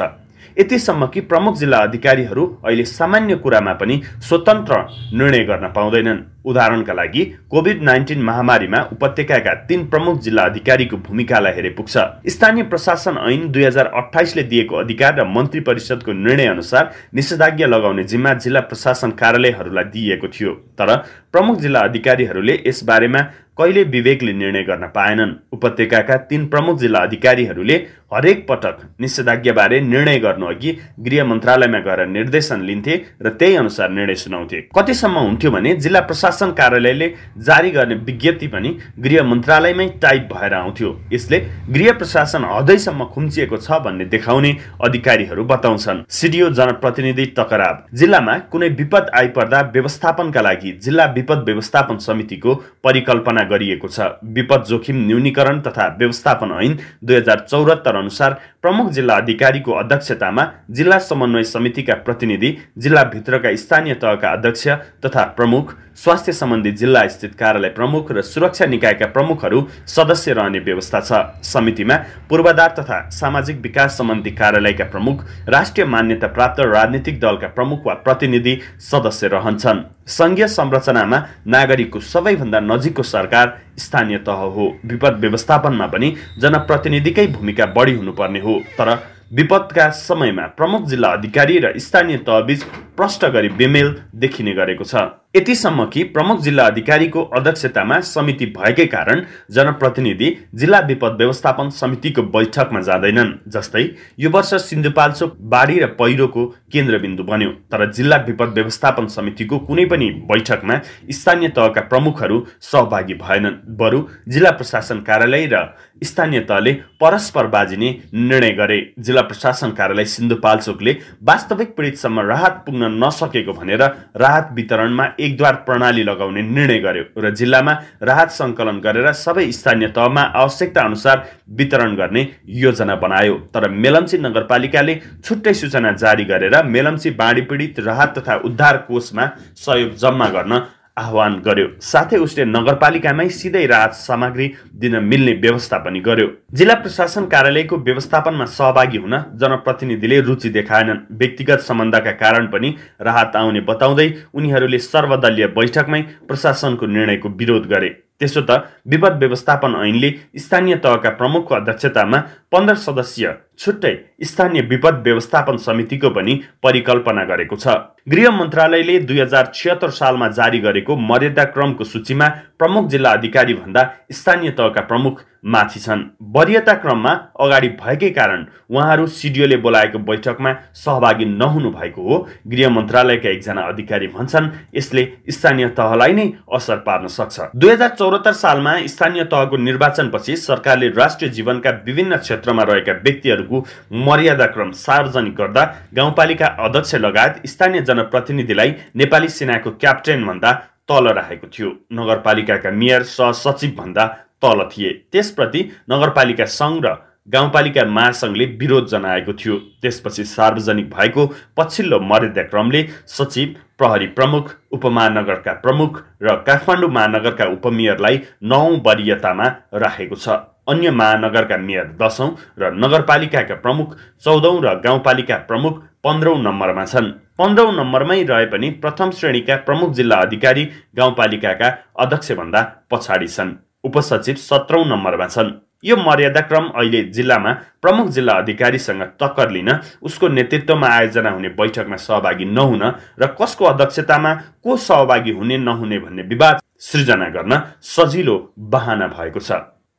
यतिसम्म 0.58 1.06
कि 1.08 1.22
प्रमुख 1.22 1.56
जिल्ला 1.58 1.78
अधिकारीहरू 1.78 2.44
अहिले 2.66 2.86
सामान्य 2.86 3.36
कुरामा 3.36 3.74
पनि 3.74 4.02
स्वतन्त्र 4.20 4.76
निर्णय 5.14 5.44
गर्न 5.44 5.68
पाउँदैनन्। 5.72 6.20
उदाहरणका 6.46 6.94
लागि 6.94 7.24
कोभिड 7.50 7.82
नाइन्टिन 7.84 8.22
महामारीमा 8.22 8.82
उपत्यकाका 8.92 9.54
तीन 9.70 9.86
प्रमुख 9.88 10.22
जिल्ला 10.22 10.44
अधिकारीको 10.44 10.98
भूमिकालाई 10.98 11.54
हेरे 11.54 11.70
पुग्छ। 11.70 11.98
स्थानीय 12.28 12.64
प्रशासन 12.64 13.18
ऐन 13.18 13.52
दुई 13.52 13.64
हजार 13.64 13.88
अठाइसले 13.88 14.44
दिएको 14.44 14.76
अधिकार 14.76 15.20
र 15.20 15.28
मन्त्री 15.28 15.60
परिषदको 15.60 16.14
निर्णय 16.14 16.46
अनुसार 16.46 16.92
निषेधाज्ञा 17.16 17.68
लगाउने 17.68 18.04
जिम्मा 18.04 18.34
जिल्ला 18.34 18.60
प्रशासन 18.62 19.12
कार्यालयहरूलाई 19.12 19.84
दिइएको 19.84 20.28
थियो। 20.28 20.54
तर 20.80 20.96
प्रमुख 21.32 21.60
जिल्ला 21.60 21.80
अधिकारीहरूले 21.80 22.60
यसबारेमा 22.68 23.22
कहिले 23.58 23.84
विवेकले 23.84 24.34
निर्णय 24.34 24.64
गर्न 24.64 24.88
पाएनन्। 24.88 25.32
उपत्यकाका 25.54 26.16
तीन 26.18 26.46
प्रमुख 26.48 26.80
जिल्ला 26.80 27.00
अधिकारीहरूले 27.00 27.76
हरेक 28.14 28.48
पटक 28.48 28.78
निषेधाज्ञाबारे 29.00 29.80
निर्णय 29.82 30.20
गर्नु 30.20 30.46
अघि 30.46 30.72
गृह 31.00 31.24
मन्त्रालयमा 31.26 31.80
गएर 31.80 32.06
निर्देशन 32.08 32.62
लिन्थे 32.62 32.96
र 33.22 33.30
त्यही 33.30 33.56
अनुसार 33.56 33.90
निर्णय 33.90 34.16
सुनाउँथे। 34.16 34.62
कतिसम्म 34.78 35.18
हुन्थ्यो 35.18 35.52
भने 35.52 35.76
जिल्ला 35.76 36.00
प्रशासन 36.02 36.30
कार्यालयले 36.32 37.08
जारी 37.40 37.72
गर्ने 37.72 37.96
विज्ञप्ति 37.96 38.48
पनि 38.48 38.70
गृह 39.00 39.24
मन्त्रालयमै 39.24 39.88
टाइप 40.02 40.30
भएर 40.34 40.54
आउँथ्यो। 40.54 40.90
यसले 41.14 41.40
गृह 41.70 41.92
प्रशासन 41.92 42.44
हदैसम्म 42.46 43.06
खुम्चिएको 43.06 43.58
छ 43.58 43.80
भन्ने 43.82 44.06
देखाउने 44.06 44.56
अधिकारीहरू 44.86 45.44
बताउँछन्। 45.46 46.04
सिडिओ 46.10 46.50
जनप्रतिनिधि 46.50 47.26
टकराव। 47.38 47.98
जिल्लामा 47.98 48.38
कुनै 48.52 48.70
विपद 48.70 49.12
आइपर्दा 49.16 49.62
व्यवस्थापनका 49.74 50.42
लागि 50.42 50.72
जिल्ला 50.84 51.06
विपद 51.12 51.44
व्यवस्थापन 51.46 51.98
समितिको 51.98 52.56
परिकल्पना 52.84 53.44
गरिएको 53.44 53.88
छ। 53.88 54.00
विपद 54.24 54.64
जोखिम 54.64 55.06
न्यूनीकरण 55.06 55.62
तथा 55.62 55.88
व्यवस्थापन 56.00 56.58
ऐन 56.62 56.78
दुई 57.04 57.16
हजार 57.16 57.46
चौरात्तर 57.50 57.96
अनुसार 57.96 58.40
प्रमुख 58.64 58.90
जिल्ला 58.92 59.16
अधिकारीको 59.18 59.72
अध्यक्षतामा 59.74 60.44
जिल्ला 60.72 60.98
समन्वय 61.00 61.44
समितिका 61.44 61.94
प्रतिनिधि 62.06 62.50
जिल्लाभित्रका 62.78 63.56
स्थानीय 63.56 63.94
तहका 63.94 64.30
अध्यक्ष 64.30 64.68
तथा 65.06 65.24
प्रमुख 65.38 65.74
स्वास्थ्य 65.98 66.34
सम्बन्धी 66.34 66.72
जिल्ला 66.72 67.08
स्थित 67.08 67.34
कार्यालय 67.36 67.70
प्रमुख 67.70 68.12
र 68.12 68.22
सुरक्षा 68.24 68.66
निकायका 68.66 69.06
प्रमुखहरू 69.08 69.62
सदस्य 69.88 70.34
रहने 70.34 70.60
व्यवस्था 70.60 71.00
छ। 71.02 71.44
समितिमा 71.44 71.96
पूर्वाधार 72.30 72.76
तथा 72.80 73.00
सामाजिक 73.12 73.62
विकास 73.62 73.98
सम्बन्धी 73.98 74.32
कार्यालयका 74.32 74.86
प्रमुख 74.86 75.26
राष्ट्रिय 75.50 75.86
मान्यता 75.88 76.28
प्राप्त 76.28 76.60
राजनीतिक 76.68 77.20
दलका 77.20 77.48
प्रमुख 77.48 77.88
वा 77.88 77.94
प्रतिनिधि 78.06 78.58
सदस्य 78.92 79.28
रहन्छन्। 79.28 79.84
सङ्घीय 80.12 80.48
संरचनामा 80.50 81.18
नागरिकको 81.48 82.00
सबैभन्दा 82.04 82.60
नजिकको 82.62 83.04
सरकार 83.06 83.58
स्थानीय 83.78 84.18
तह 84.28 84.44
हो। 84.56 84.68
विपद 84.86 85.20
व्यवस्थापनमा 85.20 85.88
पनि 85.88 86.16
जनप्रतिनिधिकै 86.40 87.28
भूमिका 87.28 87.66
बढी 87.78 87.94
हुनुपर्ने 87.94 88.40
हो। 88.40 88.60
तर 88.78 88.90
विपदका 89.34 89.90
समयमा 90.02 90.46
प्रमुख 90.58 90.88
जिल्ला 90.90 91.10
अधिकारी 91.10 91.58
र 91.60 91.74
स्थानीय 91.80 92.18
तहबीच 92.28 92.64
प्रष्ट 92.98 93.26
गरी 93.26 93.50
बेमेल 93.56 93.96
देखिने 94.16 94.54
गरेको 94.54 94.84
छ। 94.84 94.96
यतिसम्म 95.36 95.86
कि 95.86 96.04
प्रमुख 96.06 96.40
जिल्ला 96.42 96.64
अधिकारीको 96.68 97.22
अध्यक्षतामा 97.38 98.00
समिति 98.06 98.46
भएकै 98.56 98.86
कारण 98.86 99.22
जनप्रतिनिधि 99.52 100.32
जिल्ला 100.56 100.80
विपद 100.88 101.16
व्यवस्थापन 101.18 101.70
समितिको 101.72 102.24
बैठकमा 102.34 102.82
जाँदैनन् 102.82 103.32
जस्तै 103.48 103.84
यो 104.20 104.30
वर्ष 104.30 104.54
सिन्धुपाल्चोक 104.64 105.38
बाढी 105.54 105.80
र 105.80 105.88
पहिरोको 106.00 106.46
केन्द्रबिन्दु 106.74 107.24
बन्यो। 107.24 107.50
तर 107.72 107.92
जिल्ला 107.92 108.18
विपद 108.28 108.54
व्यवस्थापन 108.56 109.08
समितिको 109.08 109.60
कुनै 109.60 109.86
पनि 109.86 110.10
बैठकमा 110.28 110.80
स्थानीय 111.12 111.50
तहका 111.56 111.82
प्रमुखहरू 111.88 112.46
सहभागी 112.62 113.14
भएनन्। 113.24 113.56
बरु 113.78 114.04
जिल्ला 114.28 114.52
प्रशासन 114.52 115.00
कार्यालय 115.08 115.48
र 115.54 115.64
स्थानीय 116.02 116.40
तहले 116.42 116.72
परस्पर 117.02 117.48
बाजिने 117.48 117.90
निर्णय 118.14 118.52
गरे। 118.52 118.80
जिल्ला 119.00 119.22
प्रशासन 119.22 119.72
कार्यालय 119.72 120.06
सिन्धुपाल्चोकले 120.08 120.96
वास्तविक 121.24 121.76
पीडितसम्म 121.78 122.20
राहत 122.28 122.64
पुग्न 122.66 122.90
नसकेको 123.04 123.54
भनेर 123.54 123.84
राहत 124.18 124.50
वितरणमा 124.54 125.06
एकद्वार 125.20 125.56
प्रणाली 125.68 126.04
लगाउने 126.04 126.42
निर्णय 126.42 126.80
गर्यो 126.80 127.04
र 127.18 127.34
जिल्लामा 127.36 127.74
राहत 128.04 128.32
सङ्कलन 128.32 128.80
गरेर 128.80 129.12
सबै 129.16 129.46
स्थानीय 129.52 129.88
तहमा 129.96 130.22
आवश्यकता 130.42 130.82
अनुसार 130.82 131.24
वितरण 131.58 131.96
गर्ने 131.96 132.28
योजना 132.58 132.96
बनायो। 132.98 133.38
तर 133.54 133.70
मेलम्ची 133.70 134.18
नगरपालिकाले 134.18 135.00
छुट्टै 135.24 135.54
सूचना 135.54 135.92
जारी 136.02 136.24
गरेर 136.26 136.62
मेलम्ची 136.66 137.10
बाढी 137.22 137.42
पीडित 137.44 137.80
राहत 137.82 138.18
तथा 138.18 138.42
उद्धार 138.46 138.78
कोषमा 138.88 139.26
सहयोग 139.58 139.96
जम्मा 140.02 140.28
गर्न 140.30 140.62
आह्वान 141.02 141.34
गर्यो। 141.46 141.68
साथै 141.82 142.18
उसले 142.18 142.46
नगरपालिकामै 142.46 143.28
सिधै 143.30 143.66
राहत 143.66 143.94
सामग्री 143.96 144.48
दिन 144.76 145.00
मिल्ने 145.04 145.34
व्यवस्था 145.42 145.78
पनि 145.78 146.00
गर्यो। 146.00 146.28
जिल्ला 146.54 146.76
प्रशासन 146.84 147.26
कार्यालयको 147.34 147.78
व्यवस्थापनमा 147.80 148.46
सहभागी 148.58 148.98
हुन 148.98 149.16
जनप्रतिनिधिले 149.42 150.20
रुचि 150.22 150.50
देखाएनन्। 150.50 151.04
व्यक्तिगत 151.18 151.60
सम्बन्धका 151.62 152.12
कारण 152.22 152.48
पनि 152.48 152.70
राहत 153.02 153.36
आउने 153.36 153.62
बताउँदै 153.70 154.08
उनीहरूले 154.34 154.80
सर्वदलीय 154.82 155.48
बैठकमै 155.58 156.02
प्रशासनको 156.28 156.86
निर्णयको 156.88 157.30
विरोध 157.40 157.68
गरे। 157.68 157.90
त्यसो 158.20 158.42
त 158.42 158.52
विपद 158.86 159.14
व्यवस्थापन 159.20 159.76
ऐनले 159.82 160.10
स्थानीय 160.38 160.76
तहका 160.78 161.10
प्रमुखको 161.20 161.56
अध्यक्षतामा 161.56 162.18
पन्ध्र 162.52 162.76
सदस्यीय 162.78 163.28
छुट्टै 163.60 163.94
स्थानीय 164.24 164.62
विपद 164.62 165.02
व्यवस्थापन 165.04 165.58
समितिको 165.58 166.10
पनि 166.10 166.34
परिकल्पना 166.64 167.24
गरेको 167.26 167.56
छ। 167.56 167.68
गृह 168.10 168.32
मन्त्रालयले 168.32 168.98
दुई 169.00 169.20
हजार 169.20 169.52
छिहत्तर 169.56 169.90
सालमा 169.92 170.28
जारी 170.30 170.60
गरेको 170.60 170.96
मर्यादा 171.00 171.44
क्रमको 171.54 171.84
सूचीमा 171.84 172.28
प्रमुख 172.60 172.88
जिल्ला 172.90 173.12
अधिकारी 173.12 173.54
भन्दा 173.54 173.84
स्थानीय 174.12 174.52
तहका 174.52 174.82
प्रमुख 174.82 175.22
माथि 175.46 175.80
छन्। 175.80 176.02
वरियता 176.34 176.74
क्रममा 176.74 177.12
अगाडि 177.40 177.70
भएकै 177.78 178.10
कारण 178.10 178.46
उहाँहरू 178.70 179.06
सिडिओले 179.10 179.58
बोलाएको 179.58 180.00
बैठकमा 180.00 180.54
सहभागी 180.76 181.26
नहुनु 181.28 181.70
भएको 181.72 182.02
हो। 182.02 182.18
गृह 182.48 182.70
मन्त्रालयका 182.70 183.30
एकजना 183.30 183.62
अधिकारी 183.62 184.08
भन्छन् 184.08 184.50
यसले 184.76 185.08
स्थानीय 185.30 185.68
तहलाई 185.78 186.14
नै 186.14 186.28
असर 186.54 186.78
पार्न 186.86 187.08
सक्छ। 187.10 187.40
दुई 187.56 187.72
हजार 187.72 187.90
चौरात्तर 187.90 188.34
सालमा 188.34 188.76
स्थानीय 188.88 189.24
तहको 189.26 189.58
निर्वाचनपछि 189.60 190.36
सरकारले 190.40 190.90
राष्ट्रिय 190.98 191.32
जीवनका 191.32 191.70
विभिन्न 191.86 192.18
क्षेत्रमा 192.18 192.64
रहेका 192.64 192.94
व्यक्तिहरूको 193.42 194.06
मर्यादा 194.06 194.46
क्रम 194.46 194.72
सार्वजनिक 194.72 195.36
गर्दा 195.36 195.64
गाउँपालिका 195.94 196.46
अध्यक्ष 196.46 196.96
लगायत 196.96 197.42
स्थानीय 197.48 197.82
जनप्रतिनिधिलाई 197.82 198.74
नेपाली 198.96 199.30
सेनाको 199.30 199.72
क्याप्टेन 199.72 200.26
भन्दा 200.26 200.52
तल 200.90 201.08
राखेको 201.08 201.48
थियो। 201.48 201.70
नगरपालिकाका 201.94 202.72
मेयर 202.72 203.04
सहसचिव 203.04 203.72
भन्दा 203.78 204.06
तल 204.42 204.70
थिए। 204.72 204.92
त्यसप्रति 205.12 205.70
नगरपालिका 205.90 206.46
सङ्घ 206.46 206.86
र 206.86 206.96
गाउँपालिका 207.30 207.84
महासङ्घले 207.86 208.46
विरोध 208.60 208.88
जनाएको 208.88 209.34
थियो। 209.34 209.56
त्यसपछि 209.82 210.24
सार्वजनिक 210.26 210.90
भएको 210.90 211.26
पछिल्लो 211.58 212.00
मर्यादा 212.02 212.44
क्रमले 212.44 212.82
सचिव 213.08 213.56
प्रहरी 213.78 214.08
प्रमुख 214.18 214.50
उपमहानगरका 214.72 215.54
प्रमुख 215.62 216.04
र 216.22 216.36
काठमाडौँ 216.48 216.90
महानगरका 216.90 217.46
उपमेयरलाई 217.46 218.22
नौ 218.44 218.66
वरियतामा 218.86 219.48
राखेको 219.74 220.16
छ। 220.16 220.51
अन्य 220.68 220.92
महानगरका 220.92 221.58
मेयर 221.58 221.88
दसौँ 222.02 222.30
र 222.60 222.72
नगरपालिकाका 222.76 223.56
प्रमुख 223.64 223.96
चौधौँ 224.24 224.60
र 224.62 224.76
गाउँपालिका 224.84 225.38
प्रमुख 225.48 225.82
पन्ध्रौँ 226.04 226.38
नम्बरमा 226.42 226.86
छन्। 226.86 227.12
पन्ध्रौँ 227.38 227.72
नम्बरमै 227.74 228.22
रहे 228.24 228.46
पनि 228.46 228.70
प्रथम 228.82 229.12
श्रेणीका 229.12 229.56
प्रमुख 229.66 229.92
जिल्ला 229.94 230.16
अधिकारी 230.20 230.64
गाउँपालिकाका 230.96 231.70
अध्यक्षभन्दा 232.00 232.62
पछाडि 232.92 233.28
छन्। 233.28 233.58
उपसचिव 233.84 234.36
सत्रौँ 234.38 234.86
नम्बरमा 234.86 235.28
छन्। 235.28 235.52
यो 235.84 235.96
मर्यादा 235.98 236.42
क्रम 236.42 236.68
अहिले 236.70 237.02
जिल्लामा 237.10 237.52
प्रमुख 237.82 238.08
जिल्ला 238.08 238.34
अधिकारीसँग 238.38 239.02
टक्कर 239.22 239.50
लिन 239.52 239.70
उसको 240.02 240.28
नेतृत्वमा 240.30 240.88
आयोजना 240.88 241.30
हुने 241.30 241.50
बैठकमा 241.58 241.96
सहभागी 241.98 242.46
नहुन 242.48 242.84
र 243.20 243.28
कसको 243.42 243.66
अध्यक्षतामा 243.66 244.34
को 244.64 244.78
सहभागी 244.80 245.32
हुने 245.32 245.58
नहुने 245.58 246.00
भन्ने 246.00 246.22
विवाद 246.30 246.62
सृजना 246.82 247.30
गर्न 247.30 247.62
सजिलो 247.82 248.38
बहाना 248.70 249.08
भएको 249.10 249.40
छ। 249.40 249.52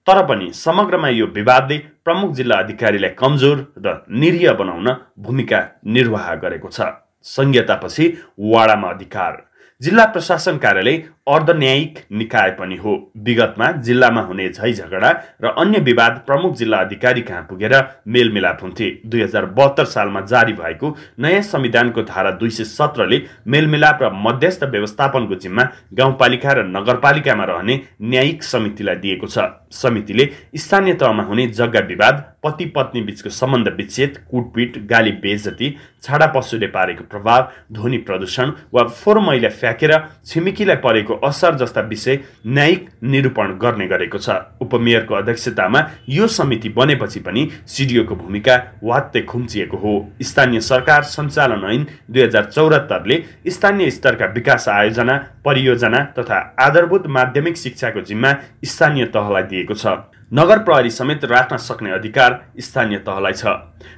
तर 0.07 0.27
पनि 0.27 0.53
समग्रमा 0.53 1.09
यो 1.09 1.27
विवादले 1.27 1.79
प्रमुख 2.05 2.33
जिल्ला 2.33 2.57
अधिकारीलाई 2.57 3.11
कमजोर 3.11 3.59
र 3.79 4.05
निरीह 4.11 4.53
बनाउन 4.53 4.89
भूमिका 5.19 5.61
निर्वाह 5.87 6.35
गरेको 6.35 6.69
छ। 6.69 6.81
संहितापछि 7.23 8.07
वाडामा 8.39 8.89
अधिकार। 8.89 9.43
जिल्ला 9.81 10.05
प्रशासन 10.05 10.59
कार्यालय 10.59 10.97
अर्धन्यायिक 11.27 11.99
निकाय 12.13 12.51
पनि 12.51 12.77
हो। 12.77 12.93
विगतमा 13.19 13.71
जिल्लामा 13.79 14.21
हुने 14.23 14.49
झै 14.49 14.73
झगडा 14.73 15.11
र 15.43 15.49
अन्य 15.59 15.79
विवाद 15.81 16.17
प्रमुख 16.27 16.55
जिल्ला 16.57 16.79
अधिकारी 16.79 17.21
कहाँ 17.23 17.43
पुगेर 17.51 17.75
मेलमिलाप 18.09 18.63
हुन्थे। 18.63 18.89
दुई 19.07 19.23
हजार 19.23 19.45
बहत्तर 19.55 19.85
सालमा 19.87 20.21
जारी 20.23 20.53
भएको 20.53 20.97
नयाँ 21.19 21.43
संविधानको 21.43 22.03
धारा 22.03 22.31
दुई 22.33 22.51
सय 22.51 22.65
सत्रले 22.67 23.21
मेलमिलाप 23.47 24.03
र 24.03 24.11
मध्यस्थ 24.19 24.65
व्यवस्थापनको 24.65 25.35
जिम्मा 25.37 25.69
गाउँपालिका 25.95 26.53
र 26.53 26.67
नगरपालिकामा 26.69 27.45
रहने 27.45 27.81
न्यायिक 28.03 28.43
समितिलाई 28.43 28.97
दिएको 28.97 29.27
छ। 29.27 29.47
समितिले 29.73 30.29
स्थानीय 30.57 30.95
तहमा 30.95 31.23
हुने 31.25 31.47
जग्गा 31.53 31.81
विवाद 31.87 32.25
पति 32.43 32.65
पत्नी 32.75 33.01
बीचको 33.03 33.31
सम्बन्ध 33.31 33.69
विच्छेद 33.77 34.19
कुटपिट 34.31 34.79
गाली 34.87 35.13
बेजती 35.23 35.71
छाडा 36.03 36.27
पशुले 36.35 36.67
पारेको 36.69 37.05
प्रभाव 37.07 37.49
ध्वनि 37.73 37.99
प्रदूषण 38.03 38.53
वा 38.75 38.83
फोहोर 38.85 39.21
मैला 39.23 39.49
फ्याँकेर 39.51 39.99
छिमेकीलाई 40.27 40.77
परेको 40.83 41.12
गरेको 41.13 41.27
असर 41.27 41.57
जस्ता 41.57 41.81
विषय 41.81 42.19
न्यायिक 42.47 42.89
निरूपण 43.03 43.59
गर्ने 43.59 43.87
गरेको 43.87 44.19
छ। 44.19 44.31
उपमेयरको 44.61 45.15
अध्यक्षतामा 45.15 45.81
यो 46.09 46.27
समिति 46.27 46.69
बनेपछि 46.69 47.21
पनि 47.21 47.51
सिडिओको 47.67 48.15
भूमिका 48.17 48.57
वात्तै 48.83 49.21
खुम्चिएको 49.23 49.77
हो। 49.77 49.93
स्थानीय 50.23 50.61
सरकार 50.61 51.03
सञ्चालन 51.03 51.65
ऐन 51.65 51.87
दुई 52.11 52.23
हजार 52.23 52.45
चौरात्तरले 52.45 53.23
स्थानीय 53.49 53.91
स्तरका 53.91 54.27
विकास 54.27 54.69
आयोजना 54.69 55.17
परियोजना 55.45 56.01
तथा 56.19 56.39
आधारभूत 56.61 57.07
माध्यमिक 57.09 57.57
शिक्षाको 57.57 58.01
जिम्मा 58.01 58.33
स्थानीय 58.65 59.05
तहलाई 59.07 59.43
दिएको 59.43 59.75
छ। 59.75 59.87
नगर 60.33 60.59
प्रहरी 60.65 60.91
समेत 60.91 61.25
राख्न 61.25 61.57
सक्ने 61.59 61.91
अधिकार 61.91 62.41
स्थानीय 62.59 62.99
तहलाई 62.99 63.33
छ। 63.33 63.45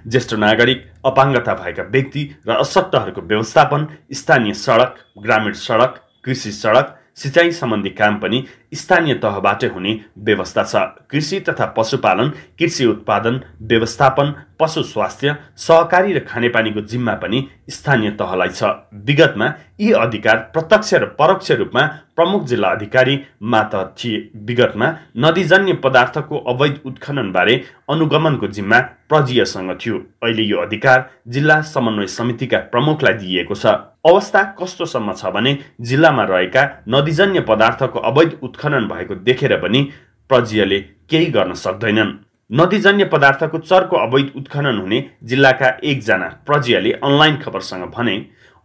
ज्येष्ठ 0.09 0.35
नागरिक 0.35 0.85
अपाङ्गता 1.06 1.54
भएका 1.54 1.83
व्यक्ति 1.83 2.23
र 2.49 2.50
असक्तहरूको 2.54 3.21
व्यवस्थापन 3.23 3.87
स्थानीय 4.12 4.54
सडक 4.54 4.94
ग्रामीण 5.23 5.52
सडक 5.52 6.00
कृषि 6.25 6.52
सडक 6.52 7.03
सिँचाइ 7.16 7.50
सम्बन्धी 7.52 7.90
काम 7.90 8.18
पनि 8.18 8.44
स्थानीय 8.75 9.14
तहबाटै 9.14 9.66
हुने 9.66 9.99
व्यवस्था 10.18 10.62
छ। 10.64 10.76
कृषि 11.11 11.40
तथा 11.40 11.66
पशुपालन 11.76 12.28
कृषि 12.59 12.87
उत्पादन 12.87 13.40
व्यवस्थापन 13.62 14.35
पशु 14.61 14.83
स्वास्थ्य 14.85 15.37
सहकारी 15.56 16.12
र 16.12 16.21
खानेपानीको 16.21 16.80
जिम्मा 16.83 17.14
पनि 17.14 17.47
स्थानीय 17.71 18.11
तहलाई 18.12 18.49
छ। 18.49 18.64
विगतमा 19.06 19.52
यी 19.80 19.92
अधिकार 19.94 20.37
प्रत्यक्ष 20.52 20.94
र 20.94 21.04
परोक्ष 21.18 21.50
रूपमा 21.52 21.87
प्रमुख 22.16 22.44
जिल्ला 22.47 22.68
अधिकारी 22.71 23.18
मातहत 23.44 23.94
थिए। 23.99 24.18
विगतमा 24.47 24.92
नदीजन्य 25.18 25.73
पदार्थको 25.85 26.38
अवैध 26.49 26.80
उत्खननबारे 26.85 27.54
अनुगमनको 27.90 28.47
जिम्मा 28.49 28.80
प्रजीयसँग 29.09 29.78
थियो। 29.80 29.99
अहिले 30.23 30.42
यो 30.42 30.59
अधिकार 30.59 31.11
जिल्ला 31.28 31.61
समन्वय 31.73 32.06
समितिका 32.11 32.59
प्रमुखलाई 32.71 33.14
दिइएको 33.14 33.54
छ। 33.54 33.66
अवस्था 34.04 34.42
कस्तोसम्म 34.58 35.12
छ 35.12 35.26
भने 35.34 35.56
जिल्लामा 35.80 36.25
रहेका 36.25 36.62
नदीजन्य 36.88 37.40
पदार्थको 37.40 37.99
अवैध 38.11 38.38
उत्खनन 38.42 38.88
भएको 38.88 39.14
देखेर 39.25 39.56
पनि 39.56 39.82
प्रजीयले 40.30 40.80
केही 41.11 41.26
गर्न 41.26 41.54
सक्दैनन्। 41.56 42.12
नदीजन्य 42.50 43.04
पदार्थको 43.04 43.58
चर्को 43.61 43.96
अवैध 43.96 44.32
उत्खनन 44.37 44.78
हुने 44.78 44.99
जिल्लाका 45.25 45.68
एकजना 45.84 46.28
प्रजीयले 46.46 46.92
अनलाइन 47.02 47.37
खबरसँग 47.37 47.84
भने 47.96 48.16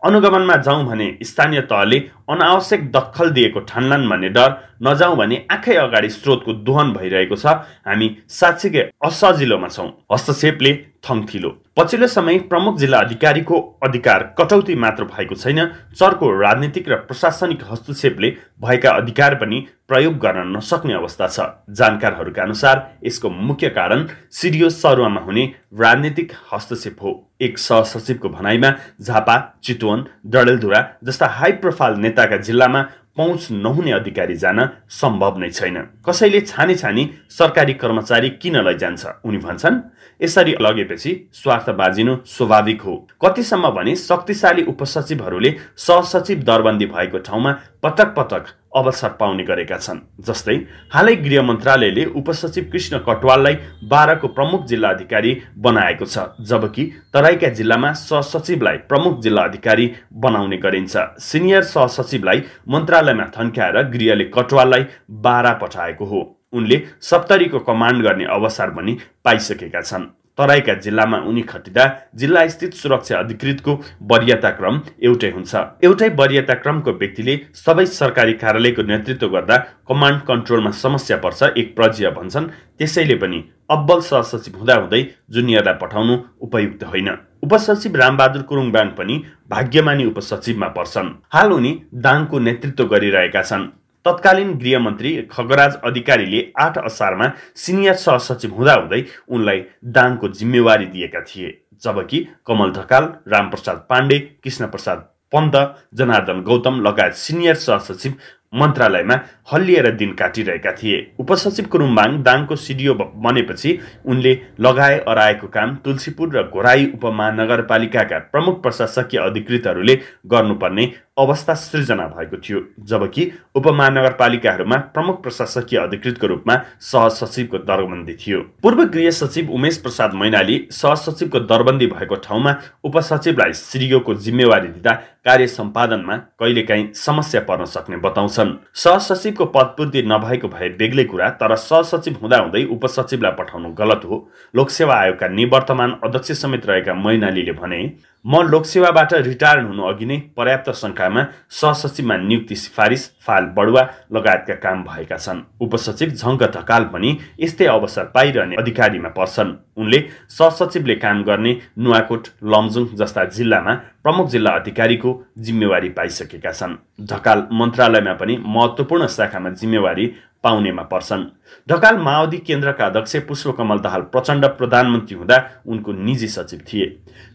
अनुगमनमा 0.03 0.55
जाउँ 0.57 0.85
भने 0.85 1.07
स्थानीय 1.23 1.61
तहले 1.61 1.97
अनावश्यक 2.29 2.91
दखल 2.91 3.29
दिएको 3.29 3.59
ठान्लान् 3.69 4.09
भन्ने 4.09 4.29
डर 4.29 4.51
नजाउँ 4.83 5.15
भने 5.17 5.45
आँखै 5.51 5.75
अगाडि 5.77 6.09
स्रोतको 6.09 6.53
दोहन 6.63 6.93
भइरहेको 6.93 7.35
छ। 7.35 7.45
हामी 7.83 8.07
साँच्चीकै 8.29 8.89
असजिलोमा 9.03 9.67
छौँ। 9.67 9.89
हस्तक्षेपले 10.11 10.73
थङथिलो 11.03 11.49
पछिल्लो 11.77 12.07
समय 12.07 12.37
प्रमुख 12.47 12.77
जिल्ला 12.77 12.99
अधिकारीको 12.99 13.59
अधिकार 13.83 14.23
कटौती 14.39 14.75
मात्र 14.75 15.03
भएको 15.05 15.35
छैन। 15.35 15.65
चरको 15.95 16.25
राजनीतिक 16.39 16.89
र 16.89 16.95
प्रशासनिक 17.03 17.63
हस्तक्षेपले 17.71 18.29
भएका 18.61 18.91
अधिकार 18.93 19.35
पनि 19.35 19.65
प्रयोग 19.87 20.17
गर्न 20.17 20.57
नसक्ने 20.57 20.93
अवस्था 20.93 21.27
छ। 21.27 21.39
जानकारहरूका 21.71 22.43
अनुसार 22.43 22.87
यसको 23.03 23.29
मुख्य 23.29 23.69
कारण 23.75 24.07
सिडिओ 24.31 24.69
सरुवामा 24.71 25.21
हुने 25.21 25.43
राजनीतिक 25.75 26.31
हस्तक्षेप 26.53 27.03
हो। 27.03 27.28
एक 27.41 27.57
सहसचिवको 27.57 28.29
भनाइमा 28.29 28.69
झापा 29.01 29.35
चितवन 29.63 30.05
डडेलधुरा 30.25 30.81
जस्ता 31.03 31.27
हाई 31.27 31.51
प्रोफाइल 31.61 31.93
नेताका 31.95 32.37
जिल्लामा 32.37 32.81
पहुँच 33.17 33.47
नहुने 33.51 33.91
अधिकारी 33.91 34.35
जान 34.35 34.59
सम्भव 34.89 35.37
नै 35.37 35.49
छैन। 35.49 35.77
कसैले 36.05 36.41
छानी 36.41 36.75
छानी 36.75 37.09
सरकारी 37.29 37.73
कर्मचारी 37.73 38.29
किन 38.41 38.55
लैजान्छ? 38.63 39.05
उनी 39.25 39.37
भन्छन् 39.37 39.81
यसरी 40.21 40.55
लगेपछि 40.61 41.15
स्वार्थ 41.33 41.69
बाजिनु 41.71 42.15
स्वाभाविक 42.27 42.81
हो। 42.81 42.95
कतिसम्म 43.25 43.69
भने 43.71 43.95
शक्तिशाली 43.97 44.63
उपसचिवहरूले 44.65 45.55
सहसचिव 45.77 46.43
दरबन्दी 46.43 46.85
भएको 46.85 47.17
ठाउँमा 47.19 47.51
पटक 47.83 48.13
पटक 48.15 48.47
अवसर 48.75 49.09
पाउने 49.09 49.43
गरेका 49.43 49.77
छन् 49.77 49.99
जस्तै 50.23 50.55
हालै 50.93 51.15
गृह 51.17 51.41
मन्त्रालयले 51.41 52.05
उपसचिव 52.15 52.69
कृष्ण 52.71 52.97
कटवाललाई 53.07 53.57
बाह्रको 53.83 54.27
प्रमुख 54.29 54.65
जिल्ला 54.65 54.89
अधिकारी 54.89 55.35
बनाएको 55.57 56.05
छ 56.05 56.25
जबकि 56.49 56.85
तराईका 57.13 57.49
जिल्लामा 57.49 57.91
सहसचिवलाई 57.99 58.77
प्रमुख 58.89 59.19
जिल्ला 59.21 59.43
अधिकारी 59.43 59.91
बनाउने 60.13 60.57
गरिन्छ। 60.57 60.97
सिनियर 61.19 61.63
सहसचिवलाई 61.65 62.43
मन्त्रालयमा 62.69 63.25
थन्क्याएर 63.37 63.81
गृहले 63.89 64.25
कटवाललाई 64.35 64.85
बाह्र 65.23 65.53
पठाएको 65.61 66.05
हो। 66.05 66.21
उनले 66.53 66.81
सप्तरीको 67.01 67.59
कमान्ड 67.59 68.03
गर्ने 68.03 68.25
अवसर 68.27 68.69
पनि 68.69 68.97
पाइसकेका 69.25 69.81
छन्। 69.81 70.05
तराईका 70.37 70.73
जिल्लामा 70.73 71.17
उनी 71.27 71.41
खटिँदा 71.41 71.85
जिल्ला 72.15 72.45
स्थित 72.47 72.73
सुरक्षा 72.73 73.17
अधिकृतको 73.19 73.73
वरियता 74.11 74.49
क्रम 74.49 74.79
एउटै 75.03 75.29
हुन्छ। 75.29 75.55
एउटै 75.83 76.07
वरियता 76.15 76.53
क्रमको 76.63 76.91
व्यक्तिले 76.91 77.33
सबै 77.55 77.85
सरकारी 77.85 78.33
कार्यालयको 78.33 78.81
नेतृत्व 78.81 79.27
गर्दा 79.27 79.57
कमान्ड 79.87 80.21
कन्ट्रोलमा 80.21 80.71
समस्या 80.79 81.17
पर्छ 81.17 81.43
एक 81.57 81.75
प्रजीय 81.75 82.09
भन्छन्। 82.09 82.47
त्यसैले 82.79 83.15
पनि 83.15 83.43
अब्बल 83.69 83.99
सहसचिव 84.01 84.55
हुँदाहुँदै 84.57 85.01
जुनियरलाई 85.29 85.75
पठाउनु 85.81 86.15
उपयुक्त 86.41 86.83
होइन। 86.83 87.09
उपसचिव 87.43 87.95
रामबहादुर 87.95 88.41
कुरुङबाङ 88.41 88.87
पनि 88.95 89.15
भाग्यमानी 89.49 90.05
उपसचिवमा 90.05 90.67
पर्छन्। 90.77 91.09
हाल 91.35 91.51
उनी 91.51 91.71
दाङको 91.93 92.39
नेतृत्व 92.39 92.87
गरिरहेका 92.87 93.41
छन्। 93.41 93.67
तत्कालीन 94.05 94.51
गृहमन्त्री 94.57 95.11
खगराज 95.31 95.75
अधिकारीले 95.83 96.41
आठ 96.57 96.77
असारमा 96.79 97.27
सिनियर 97.57 97.95
सहसचिव 97.97 98.53
हुँदाहुँदै 98.53 99.01
उनलाई 99.29 99.61
दाङको 99.95 100.27
जिम्मेवारी 100.39 100.85
दिएका 100.87 101.21
थिए 101.27 101.51
जबकि 101.83 102.25
कमल 102.45 102.71
ढकाल 102.73 103.13
रामप्रसाद 103.27 103.85
पाण्डे 103.89 104.19
कृष्णप्रसाद 104.43 105.07
पन्त 105.33 105.55
जनार्दन 105.93 106.41
गौतम 106.43 106.81
लगायत 106.81 107.15
सिनियर 107.17 107.55
सहसचिव 107.57 108.13
मन्त्रालयमा 108.53 109.15
हल्लिएर 109.53 109.89
दिन 109.95 110.13
काटिरहेका 110.13 110.71
थिए। 110.73 110.97
उपसचिव 111.19 111.65
कुरुम्बाङ 111.65 112.21
दाङको 112.23 112.55
सिडिओ 112.57 112.93
बनेपछि 112.93 113.77
उनले 114.05 114.33
लगाए 114.59 114.97
अराएको 115.07 115.47
काम 115.47 115.75
तुलसीपुर 115.85 116.37
र 116.37 116.43
घोराई 116.49 116.85
उपमहानगरपालिकाका 116.95 118.17
प्रमुख 118.31 118.61
प्रशासकीय 118.63 119.19
अधिकृतहरूले 119.19 119.95
गर्नुपर्ने 120.25 120.91
अवस्था 121.17 121.53
सृजना 121.53 122.05
भएको 122.07 122.37
थियो 122.39 122.59
जबकि 122.89 123.31
उपमहानगरपालिकाहरूमा 123.55 124.77
प्रमुख 124.95 125.21
प्रशासकीय 125.23 125.79
अधिकृतको 125.79 126.27
रूपमा 126.27 126.55
सहसचिवको 126.81 127.57
दरबन्दी 127.59 128.13
थियो। 128.15 128.39
पूर्व 128.63 128.83
गृह 128.85 129.09
सचिव 129.11 129.51
उमेश 129.51 129.77
प्रसाद 129.77 130.13
मैनाली 130.13 130.57
सहसचिवको 130.71 131.39
दरबन्दी 131.45 131.87
भएको 131.87 132.15
ठाउँमा 132.25 132.55
उपसचिवलाई 132.83 133.53
सिडिओको 133.53 134.15
जिम्मेवारी 134.15 134.67
दिँदा 134.67 134.93
कार्य 135.25 135.47
सम्पादनमा 135.49 136.15
कहिलेकाहीँ 136.39 136.91
समस्या 136.95 137.41
पर्न 137.41 137.65
सक्ने 137.67 137.97
बताउँछन् 138.39 138.57
सहसचिवको 138.73 139.45
पदपूर्ति 139.45 140.01
नभएको 140.01 140.47
भए 140.47 140.69
बेग्लै 140.69 141.03
कुरा 141.03 141.29
तर 141.29 141.55
सहसचिव 141.55 142.17
हुँदाहुँदै 142.21 142.63
उपसचिवलाई 142.65 143.31
पठाउनु 143.31 143.69
गलत 143.73 144.01
हो। 144.05 144.17
लोकसेवा 144.55 144.95
आयोगका 144.95 145.27
निवर्तमान 145.27 145.91
अध्यक्ष 146.03 146.31
समेत 146.31 146.65
रहेका 146.65 146.93
मैनालीले 146.93 147.51
भने 147.51 147.79
म 148.25 148.41
लोकसेवाबाट 148.43 149.13
रिटायर 149.25 149.59
हुनु 149.63 149.83
अघि 149.89 150.05
नै 150.05 150.17
पर्याप्त 150.35 150.69
सङ्ख्यामा 150.75 151.21
सहसचिवमा 151.59 152.15
नियुक्ति 152.17 152.55
सिफारिस 152.55 153.03
फाल 153.23 153.45
बढुवा 153.55 153.83
लगायतका 154.11 154.55
काम 154.59 154.83
भएका 154.83 155.17
छन्। 155.17 155.39
उपसचिव 155.63 156.09
झङ्ग 156.11 156.43
ढकाल 156.55 156.83
पनि 156.93 157.17
यस्तै 157.39 157.65
अवसर 157.71 158.11
पाइरहने 158.15 158.55
अधिकारीमा 158.59 159.09
पर्छन्। 159.15 159.55
उनले 159.79 159.99
सहसचिवले 160.37 160.95
काम 160.99 161.23
गर्ने 161.23 161.53
नुवाकोट 161.79 162.27
लमजुङ 162.43 162.85
जस्ता 162.99 163.23
जिल्लामा 163.39 163.73
प्रमुख 164.03 164.27
जिल्ला 164.29 164.51
अधिकारीको 164.59 165.09
जिम्मेवारी 165.39 165.89
पाइसकेका 165.95 166.51
छन्। 166.51 166.75
ढकाल 167.07 167.47
मन्त्रालयमा 167.51 168.13
पनि 168.19 168.35
महत्त्वपूर्ण 168.45 169.07
शाखामा 169.07 169.49
जिम्मेवारी 169.55 170.05
पाउनेमा 170.43 170.83
पर्छन्। 170.83 171.23
ढकाल 171.67 171.97
माओवादी 171.97 172.37
केन्द्रका 172.39 172.85
अध्यक्ष 172.85 173.15
पुष्पकमल 173.27 173.79
दाहाल 173.79 174.01
प्रचण्ड 174.13 174.45
प्रधानमन्त्री 174.57 175.17
हुँदा 175.17 175.37
उनको 175.67 175.91
निजी 175.93 176.27
सचिव 176.27 176.59
थिए। 176.67 176.85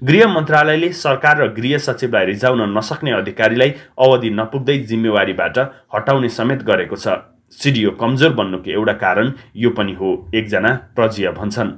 गृह 0.02 0.32
मन्त्रालयले 0.34 0.92
सरकार 0.94 1.42
र 1.42 1.48
गृह 1.52 1.78
सचिवलाई 1.80 2.24
रिजाउन 2.26 2.76
नसक्ने 2.78 3.10
अधिकारीलाई 3.12 3.70
अवधि 3.98 4.30
नपुग्दै 4.32 4.78
जिम्मेवारीबाट 4.80 5.58
हटाउने 5.94 6.28
समेत 6.30 6.62
गरेको 6.64 6.96
छ। 6.96 7.20
सिडिओ 7.52 7.90
कमजोर 8.00 8.32
बन्नुको 8.34 8.70
एउटा 8.70 8.92
कारण 8.98 9.32
यो 9.56 9.70
पनि 9.70 9.92
हो 9.94 10.10
एकजना 10.34 10.70
प्रजिया 10.96 11.30
भन्छन्। 11.32 11.70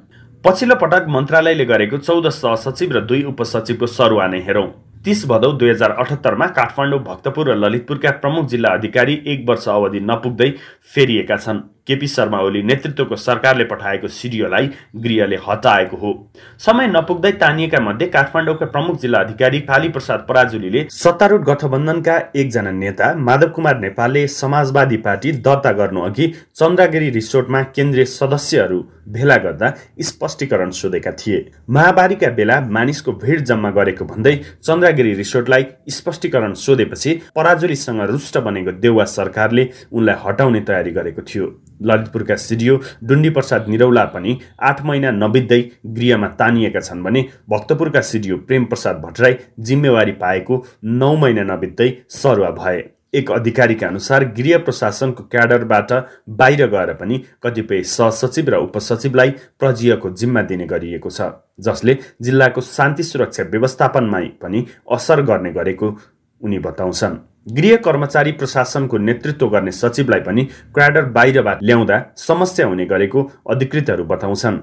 पछिल्लो 0.45 0.75
पटक 0.77 1.07
मन्त्रालयले 1.09 1.65
गरेको 1.65 1.99
चौध 1.99 2.29
सहसचिव 2.31 2.93
र 2.93 3.01
दुई 3.03 3.23
उपसचिवको 3.27 3.87
सरुवा 3.89 4.27
नै 4.27 4.41
हेरौँ। 4.41 4.69
तिस 5.07 5.25
भदौ 5.29 5.51
दुई 5.53 5.69
हजार 5.71 5.91
अठहत्तरमा 6.03 6.47
काठमाडौँ 6.55 6.99
भक्तपुर 7.05 7.49
र 7.49 7.55
ललितपुरका 7.57 8.11
प्रमुख 8.23 8.47
जिल्ला 8.51 8.71
अधिकारी 8.75 9.15
एक 9.27 9.45
वर्ष 9.49 9.69
अवधि 9.69 10.01
नपुग्दै 10.03 10.51
फेरिएका 10.95 11.37
छन्। 11.37 11.61
केपी 11.87 12.07
शर्मा 12.07 12.39
ओली 12.41 12.63
नेतृत्वको 12.63 13.17
सरकारले 13.17 13.65
पठाएको 13.65 14.09
सिडिओलाई 14.11 14.71
गृहले 14.97 15.37
हटाएको 15.49 15.97
हो। 15.97 16.13
समय 16.61 16.87
नपुग्दै 16.87 17.33
तानिएका 17.41 17.81
मध्ये 17.81 18.09
काठमाडौँका 18.09 18.67
प्रमुख 18.67 19.01
जिल्ला 19.01 19.19
अधिकारी 19.19 19.61
काली 19.63 19.89
प्रसाद 19.89 20.27
पराजुलीले 20.29 20.87
सत्तारूढ 20.93 21.45
गठबन्धनका 21.45 22.19
एकजना 22.37 22.71
नेता 22.73 23.15
माधव 23.21 23.49
कुमार 23.51 23.79
नेपालले 23.81 24.27
समाजवादी 24.31 24.97
पार्टी 25.07 25.33
दर्ता 25.47 25.73
गर्नु 25.73 26.01
अघि 26.03 26.33
चन्द्रगिरी 26.57 27.11
रिसोर्टमा 27.11 27.63
केन्द्रीय 27.77 28.05
सदस्यहरू 28.11 28.83
भेला 29.09 29.37
गर्दा 29.37 29.73
स्पष्टीकरण 30.03 30.71
सोधेका 30.71 31.11
थिए। 31.13 31.39
महामारीका 31.71 32.31
बेला 32.31 32.61
मानिसको 32.69 33.13
भिड 33.15 33.45
जम्मा 33.45 33.71
गरेको 33.71 34.05
भन्दै 34.05 34.35
चन्द्रगिरी 34.65 35.13
रिसोर्टलाई 35.15 35.67
स्पष्टीकरण 35.91 36.55
सोधेपछि 36.57 37.15
पराजुलीसँग 37.37 38.01
रुष्ट 38.11 38.39
बनेको 38.39 38.73
देउवा 38.81 39.05
सरकारले 39.07 39.69
उनलाई 39.93 40.17
हटाउने 40.25 40.61
तयारी 40.61 40.91
गरेको 40.91 41.23
थियो। 41.23 41.47
ललितपुरका 41.83 42.37
सिडिओ 42.37 42.79
डुन्डी 43.05 43.31
प्रसाद 43.31 43.69
निरौला 43.69 44.05
पनि 44.15 44.39
आठ 44.63 44.83
महिना 44.85 45.11
नबित्दै 45.13 45.61
गृहमा 45.87 46.29
तानिएका 46.39 46.81
छन् 46.81 47.03
भने 47.03 47.25
भक्तपुरका 47.49 48.01
सिडिओ 48.01 48.37
प्रेम 48.39 48.65
प्रसाद 48.65 48.97
भट्टराई 48.97 49.37
जिम्मेवारी 49.61 50.13
पाएको 50.13 50.65
नौ 50.85 51.15
महिना 51.17 51.43
नबित्दै 51.55 51.91
सरुवा 52.09 52.51
भए। 52.51 52.83
एक 53.15 53.31
अधिकारीका 53.31 53.87
अनुसार 53.89 54.25
गृह 54.37 54.59
प्रशासनको 54.59 55.23
क्याडरबाट 55.23 55.93
बाहिर 56.29 56.67
गएर 56.67 56.93
पनि 56.95 57.23
कतिपय 57.43 57.83
सहसचिव 57.83 58.49
र 58.51 58.57
उपसचिवलाई 58.57 59.31
प्रजीयको 59.61 60.11
जिम्मा 60.11 60.43
दिने 60.43 60.67
गरिएको 60.67 61.11
छ 61.11 61.31
जसले 61.61 61.97
जिल्लाको 62.23 62.61
शान्ति 62.61 63.03
सुरक्षा 63.03 63.43
व्यवस्थापनमा 63.51 64.21
पनि 64.43 64.65
असर 64.93 65.23
गर्ने 65.23 65.53
गरेको 65.53 65.97
उनी 66.41 66.59
बताउँछन्। 66.59 67.17
गृह 67.47 67.77
कर्मचारी 67.77 68.33
प्रशासनको 68.33 68.99
नेतृत्व 68.99 69.49
गर्ने 69.49 69.73
सचिवलाई 69.73 70.21
पनि 70.21 70.45
क्याडर 70.75 71.05
बाहिरबाट 71.11 71.59
ल्याउँदा 71.63 72.03
समस्या 72.19 72.67
हुने 72.67 72.87
गरेको 72.87 73.31
अधिकृतहरू 73.51 74.05
बताउँछन्। 74.05 74.59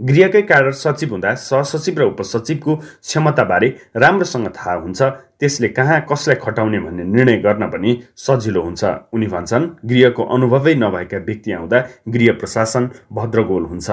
गृहकै 0.00 0.40
क्याडर 0.42 0.72
सचिव 0.72 1.10
हुँदा 1.10 1.34
सहसचिव 1.34 1.98
र 1.98 2.02
उपसचिवको 2.04 2.74
क्षमताबारे 2.76 3.68
राम्रोसँग 3.96 4.48
थाहा 4.48 4.74
हुन्छ। 4.74 5.02
त्यसले 5.40 5.68
कहाँ 5.68 6.00
कसलाई 6.10 6.36
खटाउने 6.42 6.78
भन्ने 6.78 7.04
निर्णय 7.04 7.36
गर्न 7.38 7.70
पनि 7.70 7.90
सजिलो 8.16 8.62
हुन्छ। 8.62 8.84
उनी 9.14 9.26
भन्छन् 9.26 9.70
गृहको 9.86 10.22
अनुभवै 10.34 10.74
नभएका 10.74 11.18
व्यक्ति 11.18 11.52
आउँदा 11.52 11.78
गृह 12.08 12.32
प्रशासन 12.32 12.90
भद्रगोल 13.12 13.64
हुन्छ। 13.64 13.90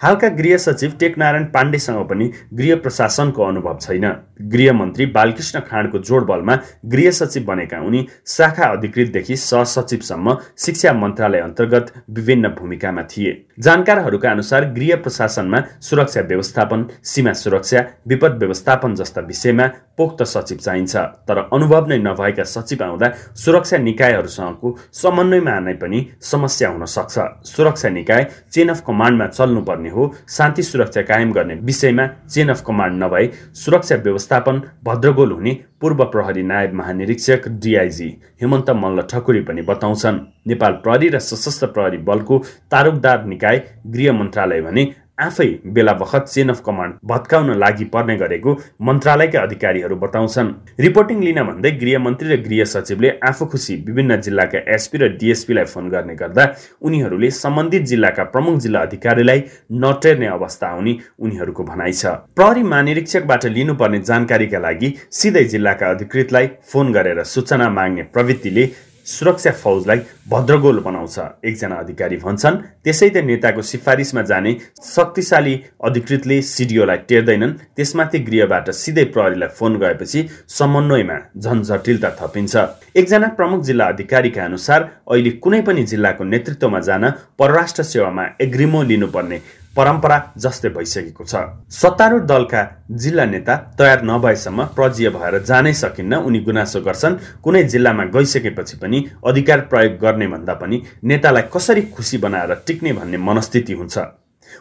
हालका 0.00 0.28
गृह 0.38 0.56
सचिव 0.56 0.92
टेकनारायण 1.00 1.44
पाण्डेसँग 1.44 2.02
पनि 2.08 2.30
गृह 2.54 2.76
प्रशासनको 2.76 3.42
अनुभव 3.44 3.78
छैन। 3.80 4.04
गृहमन्त्री 4.52 5.06
बालकृष्ण 5.06 5.60
खाँडको 5.60 5.98
जोडबलमा 6.00 6.56
गृह 6.86 7.10
सचिव 7.10 7.44
बनेका 7.44 7.80
उनी 7.80 8.06
शाखा 8.26 8.66
अधिकृतदेखि 8.66 9.36
सहसचिवसम्म 9.38 10.36
शिक्षा 10.58 10.92
मन्त्रालय 10.92 11.40
अन्तर्गत 11.40 11.92
विभिन्न 12.10 12.48
भूमिकामा 12.58 13.02
थिए। 13.10 13.32
जानकारहरूका 13.60 14.30
अनुसार 14.30 14.64
गृह 14.72 14.96
प्रशासनमा 14.96 15.62
सुरक्षा 15.80 16.20
व्यवस्थापन 16.20 16.86
सीमा 17.04 17.32
सुरक्षा 17.32 17.84
विपद 18.08 18.38
व्यवस्थापन 18.38 18.94
जस्ता 18.94 19.20
विषयमा 19.20 19.66
पोख्त 19.98 20.22
सचिव 20.24 20.58
चाहिन्छ। 20.58 20.96
तर 20.96 21.38
अनुभव 21.52 21.86
नै 21.86 21.98
नभएका 21.98 22.44
सचिव 22.46 22.84
आउँदा 22.84 23.08
सुरक्षा 23.36 23.78
निकायहरूसँगको 23.78 24.76
समन्वयमा 24.92 25.58
नै 25.60 25.74
पनि 25.74 26.06
समस्या 26.22 26.68
हुन 26.68 26.84
सक्छ। 26.86 27.18
सुरक्षा 27.46 27.88
निकाय 27.88 28.26
चेन 28.52 28.68
अफ 28.68 28.82
कमान्डमा 28.86 29.26
चल्नुपर्ने 29.28 29.87
हो 29.88 30.12
शान्ति 30.28 30.62
सुरक्षा 30.62 31.02
कायम 31.02 31.32
गर्ने 31.32 31.54
विषयमा 31.62 32.06
चेन 32.06 32.48
अफ 32.48 32.62
कमान्ड 32.66 33.02
नभए 33.02 33.26
सुरक्षा 33.54 33.96
व्यवस्थापन 33.96 34.62
भद्रगोल 34.84 35.32
हुने 35.32 35.52
पूर्व 35.80 36.04
प्रहरी 36.04 36.42
नायब 36.42 36.72
महानिरीक्षक 36.74 37.48
डिआइजी 37.48 38.08
हेमन्त 38.42 38.70
मल्ल 38.76 39.02
ठकुरी 39.10 39.40
पनि 39.40 39.62
बताउँछन्। 39.62 40.18
नेपाल 40.48 40.72
प्रहरी 40.84 41.08
र 41.08 41.18
सशस्त्र 41.20 41.66
प्रहरी 41.66 41.98
बलको 42.04 42.38
तारुकदार 42.70 43.24
निकाय 43.24 43.64
गृह 43.86 44.12
मन्त्रालय 44.12 44.60
भने 44.60 44.84
आफै 45.18 45.46
बेला 45.68 45.92
बखत 45.94 46.24
चेन 46.26 46.48
अफ 46.48 46.60
कमान्ड 46.66 46.94
भत्काउन 47.04 47.50
लागि 47.58 47.84
पर्ने 47.94 48.16
गरेको 48.16 48.54
मन्त्रालयका 48.82 49.40
अधिकारीहरू 49.40 49.96
बताउँछन्। 49.96 50.52
रिपोर्टिङ 50.80 51.22
लिन 51.22 51.42
भन्दै 51.42 51.70
गृहमन्त्री 51.80 52.28
र 52.28 52.40
गृह 52.42 52.64
सचिवले 52.66 53.10
आफू 53.28 53.46
खुसी 53.46 53.76
विभिन्न 53.86 54.20
जिल्लाका 54.20 54.58
एसपी 54.74 54.98
र 54.98 55.08
डिएसपीलाई 55.18 55.64
फोन 55.64 55.88
गर्ने 55.90 56.14
गर्दा 56.14 56.44
उनीहरूले 56.82 57.30
सम्बन्धित 57.34 57.82
जिल्लाका 57.84 58.24
प्रमुख 58.34 58.58
जिल्ला 58.60 58.80
अधिकारीलाई 58.80 59.42
नटेर्ने 59.84 60.26
अवस्था 60.28 60.66
आउने 60.68 60.96
उनीहरूको 61.18 61.64
भनाइ 61.64 61.92
छ। 61.92 62.06
प्रहरी 62.36 62.62
महानिरीक्षकबाट 62.64 63.46
लिनुपर्ने 63.56 64.00
जानकारीका 64.02 64.58
लागि 64.58 64.94
सिधै 65.12 65.44
जिल्लाका 65.46 65.90
अधिकृतलाई 65.90 66.46
फोन 66.72 66.92
गरेर 66.92 67.22
सूचना 67.26 67.68
माग्ने 67.70 68.02
प्रवृत्तिले 68.14 68.64
सुरक्षा 69.08 69.50
फौजलाई 69.62 70.00
भद्रगोल 70.28 70.78
बनाउँछ 70.80 71.18
एकजना 71.44 71.76
अधिकारी 71.76 72.16
भन्छन्। 72.24 72.56
त्यसै 72.84 73.08
त 73.08 73.16
नेताको 73.24 73.62
सिफारिसमा 73.62 74.22
जाने 74.22 74.52
शक्तिशाली 74.84 75.54
अधिकृतले 75.84 76.40
सिडिओलाई 76.44 76.98
टेर्दैनन्। 77.08 77.56
त्यसमाथि 77.76 78.18
गृहबाट 78.28 78.70
सिधै 78.70 79.04
प्रहरीलाई 79.14 79.48
फोन 79.58 79.78
गएपछि 79.80 80.20
समन्वयमा 80.48 81.16
झन 81.38 81.62
जटिलता 81.62 82.10
थपिन्छ। 82.20 82.54
एकजना 82.96 83.28
प्रमुख 83.38 83.60
जिल्ला 83.64 83.84
अधिकारीका 83.88 84.44
अनुसार 84.44 84.80
अहिले 85.08 85.30
कुनै 85.42 85.60
पनि 85.62 85.82
जिल्लाको 85.84 86.24
नेतृत्वमा 86.24 86.80
जान 86.80 87.04
परराष्ट्र 87.38 87.82
सेवामा 87.82 88.24
एग्रिमो 88.40 88.82
लिनुपर्ने 88.82 89.38
परम्परा 89.78 90.18
जस्तै 90.36 90.68
भइसकेको 90.68 91.24
छ। 91.24 91.42
सत्तारूढ 91.72 92.22
दलका 92.26 92.62
जिल्ला 92.92 93.24
नेता 93.24 93.56
तयार 93.78 94.02
नभएसम्म 94.04 94.64
प्रजीय 94.76 95.10
भएर 95.10 95.38
जानै 95.44 95.72
सकिन्न 95.74 96.14
उनी 96.26 96.40
गुनासो 96.42 96.80
गर्छन्। 96.82 97.18
कुनै 97.44 97.62
जिल्लामा 97.64 98.04
गइसकेपछि 98.10 98.76
पनि 98.76 99.04
अधिकार 99.26 99.60
प्रयोग 99.70 99.98
गर्ने 99.98 100.26
भन्दा 100.28 100.54
पनि 100.54 100.82
नेतालाई 101.04 101.42
कसरी 101.54 101.82
खुसी 101.94 102.18
बनाएर 102.18 102.54
टिक्ने 102.66 102.92
भन्ने 102.92 103.18
मनस्थिति 103.18 103.72
हुन्छ। 103.72 103.98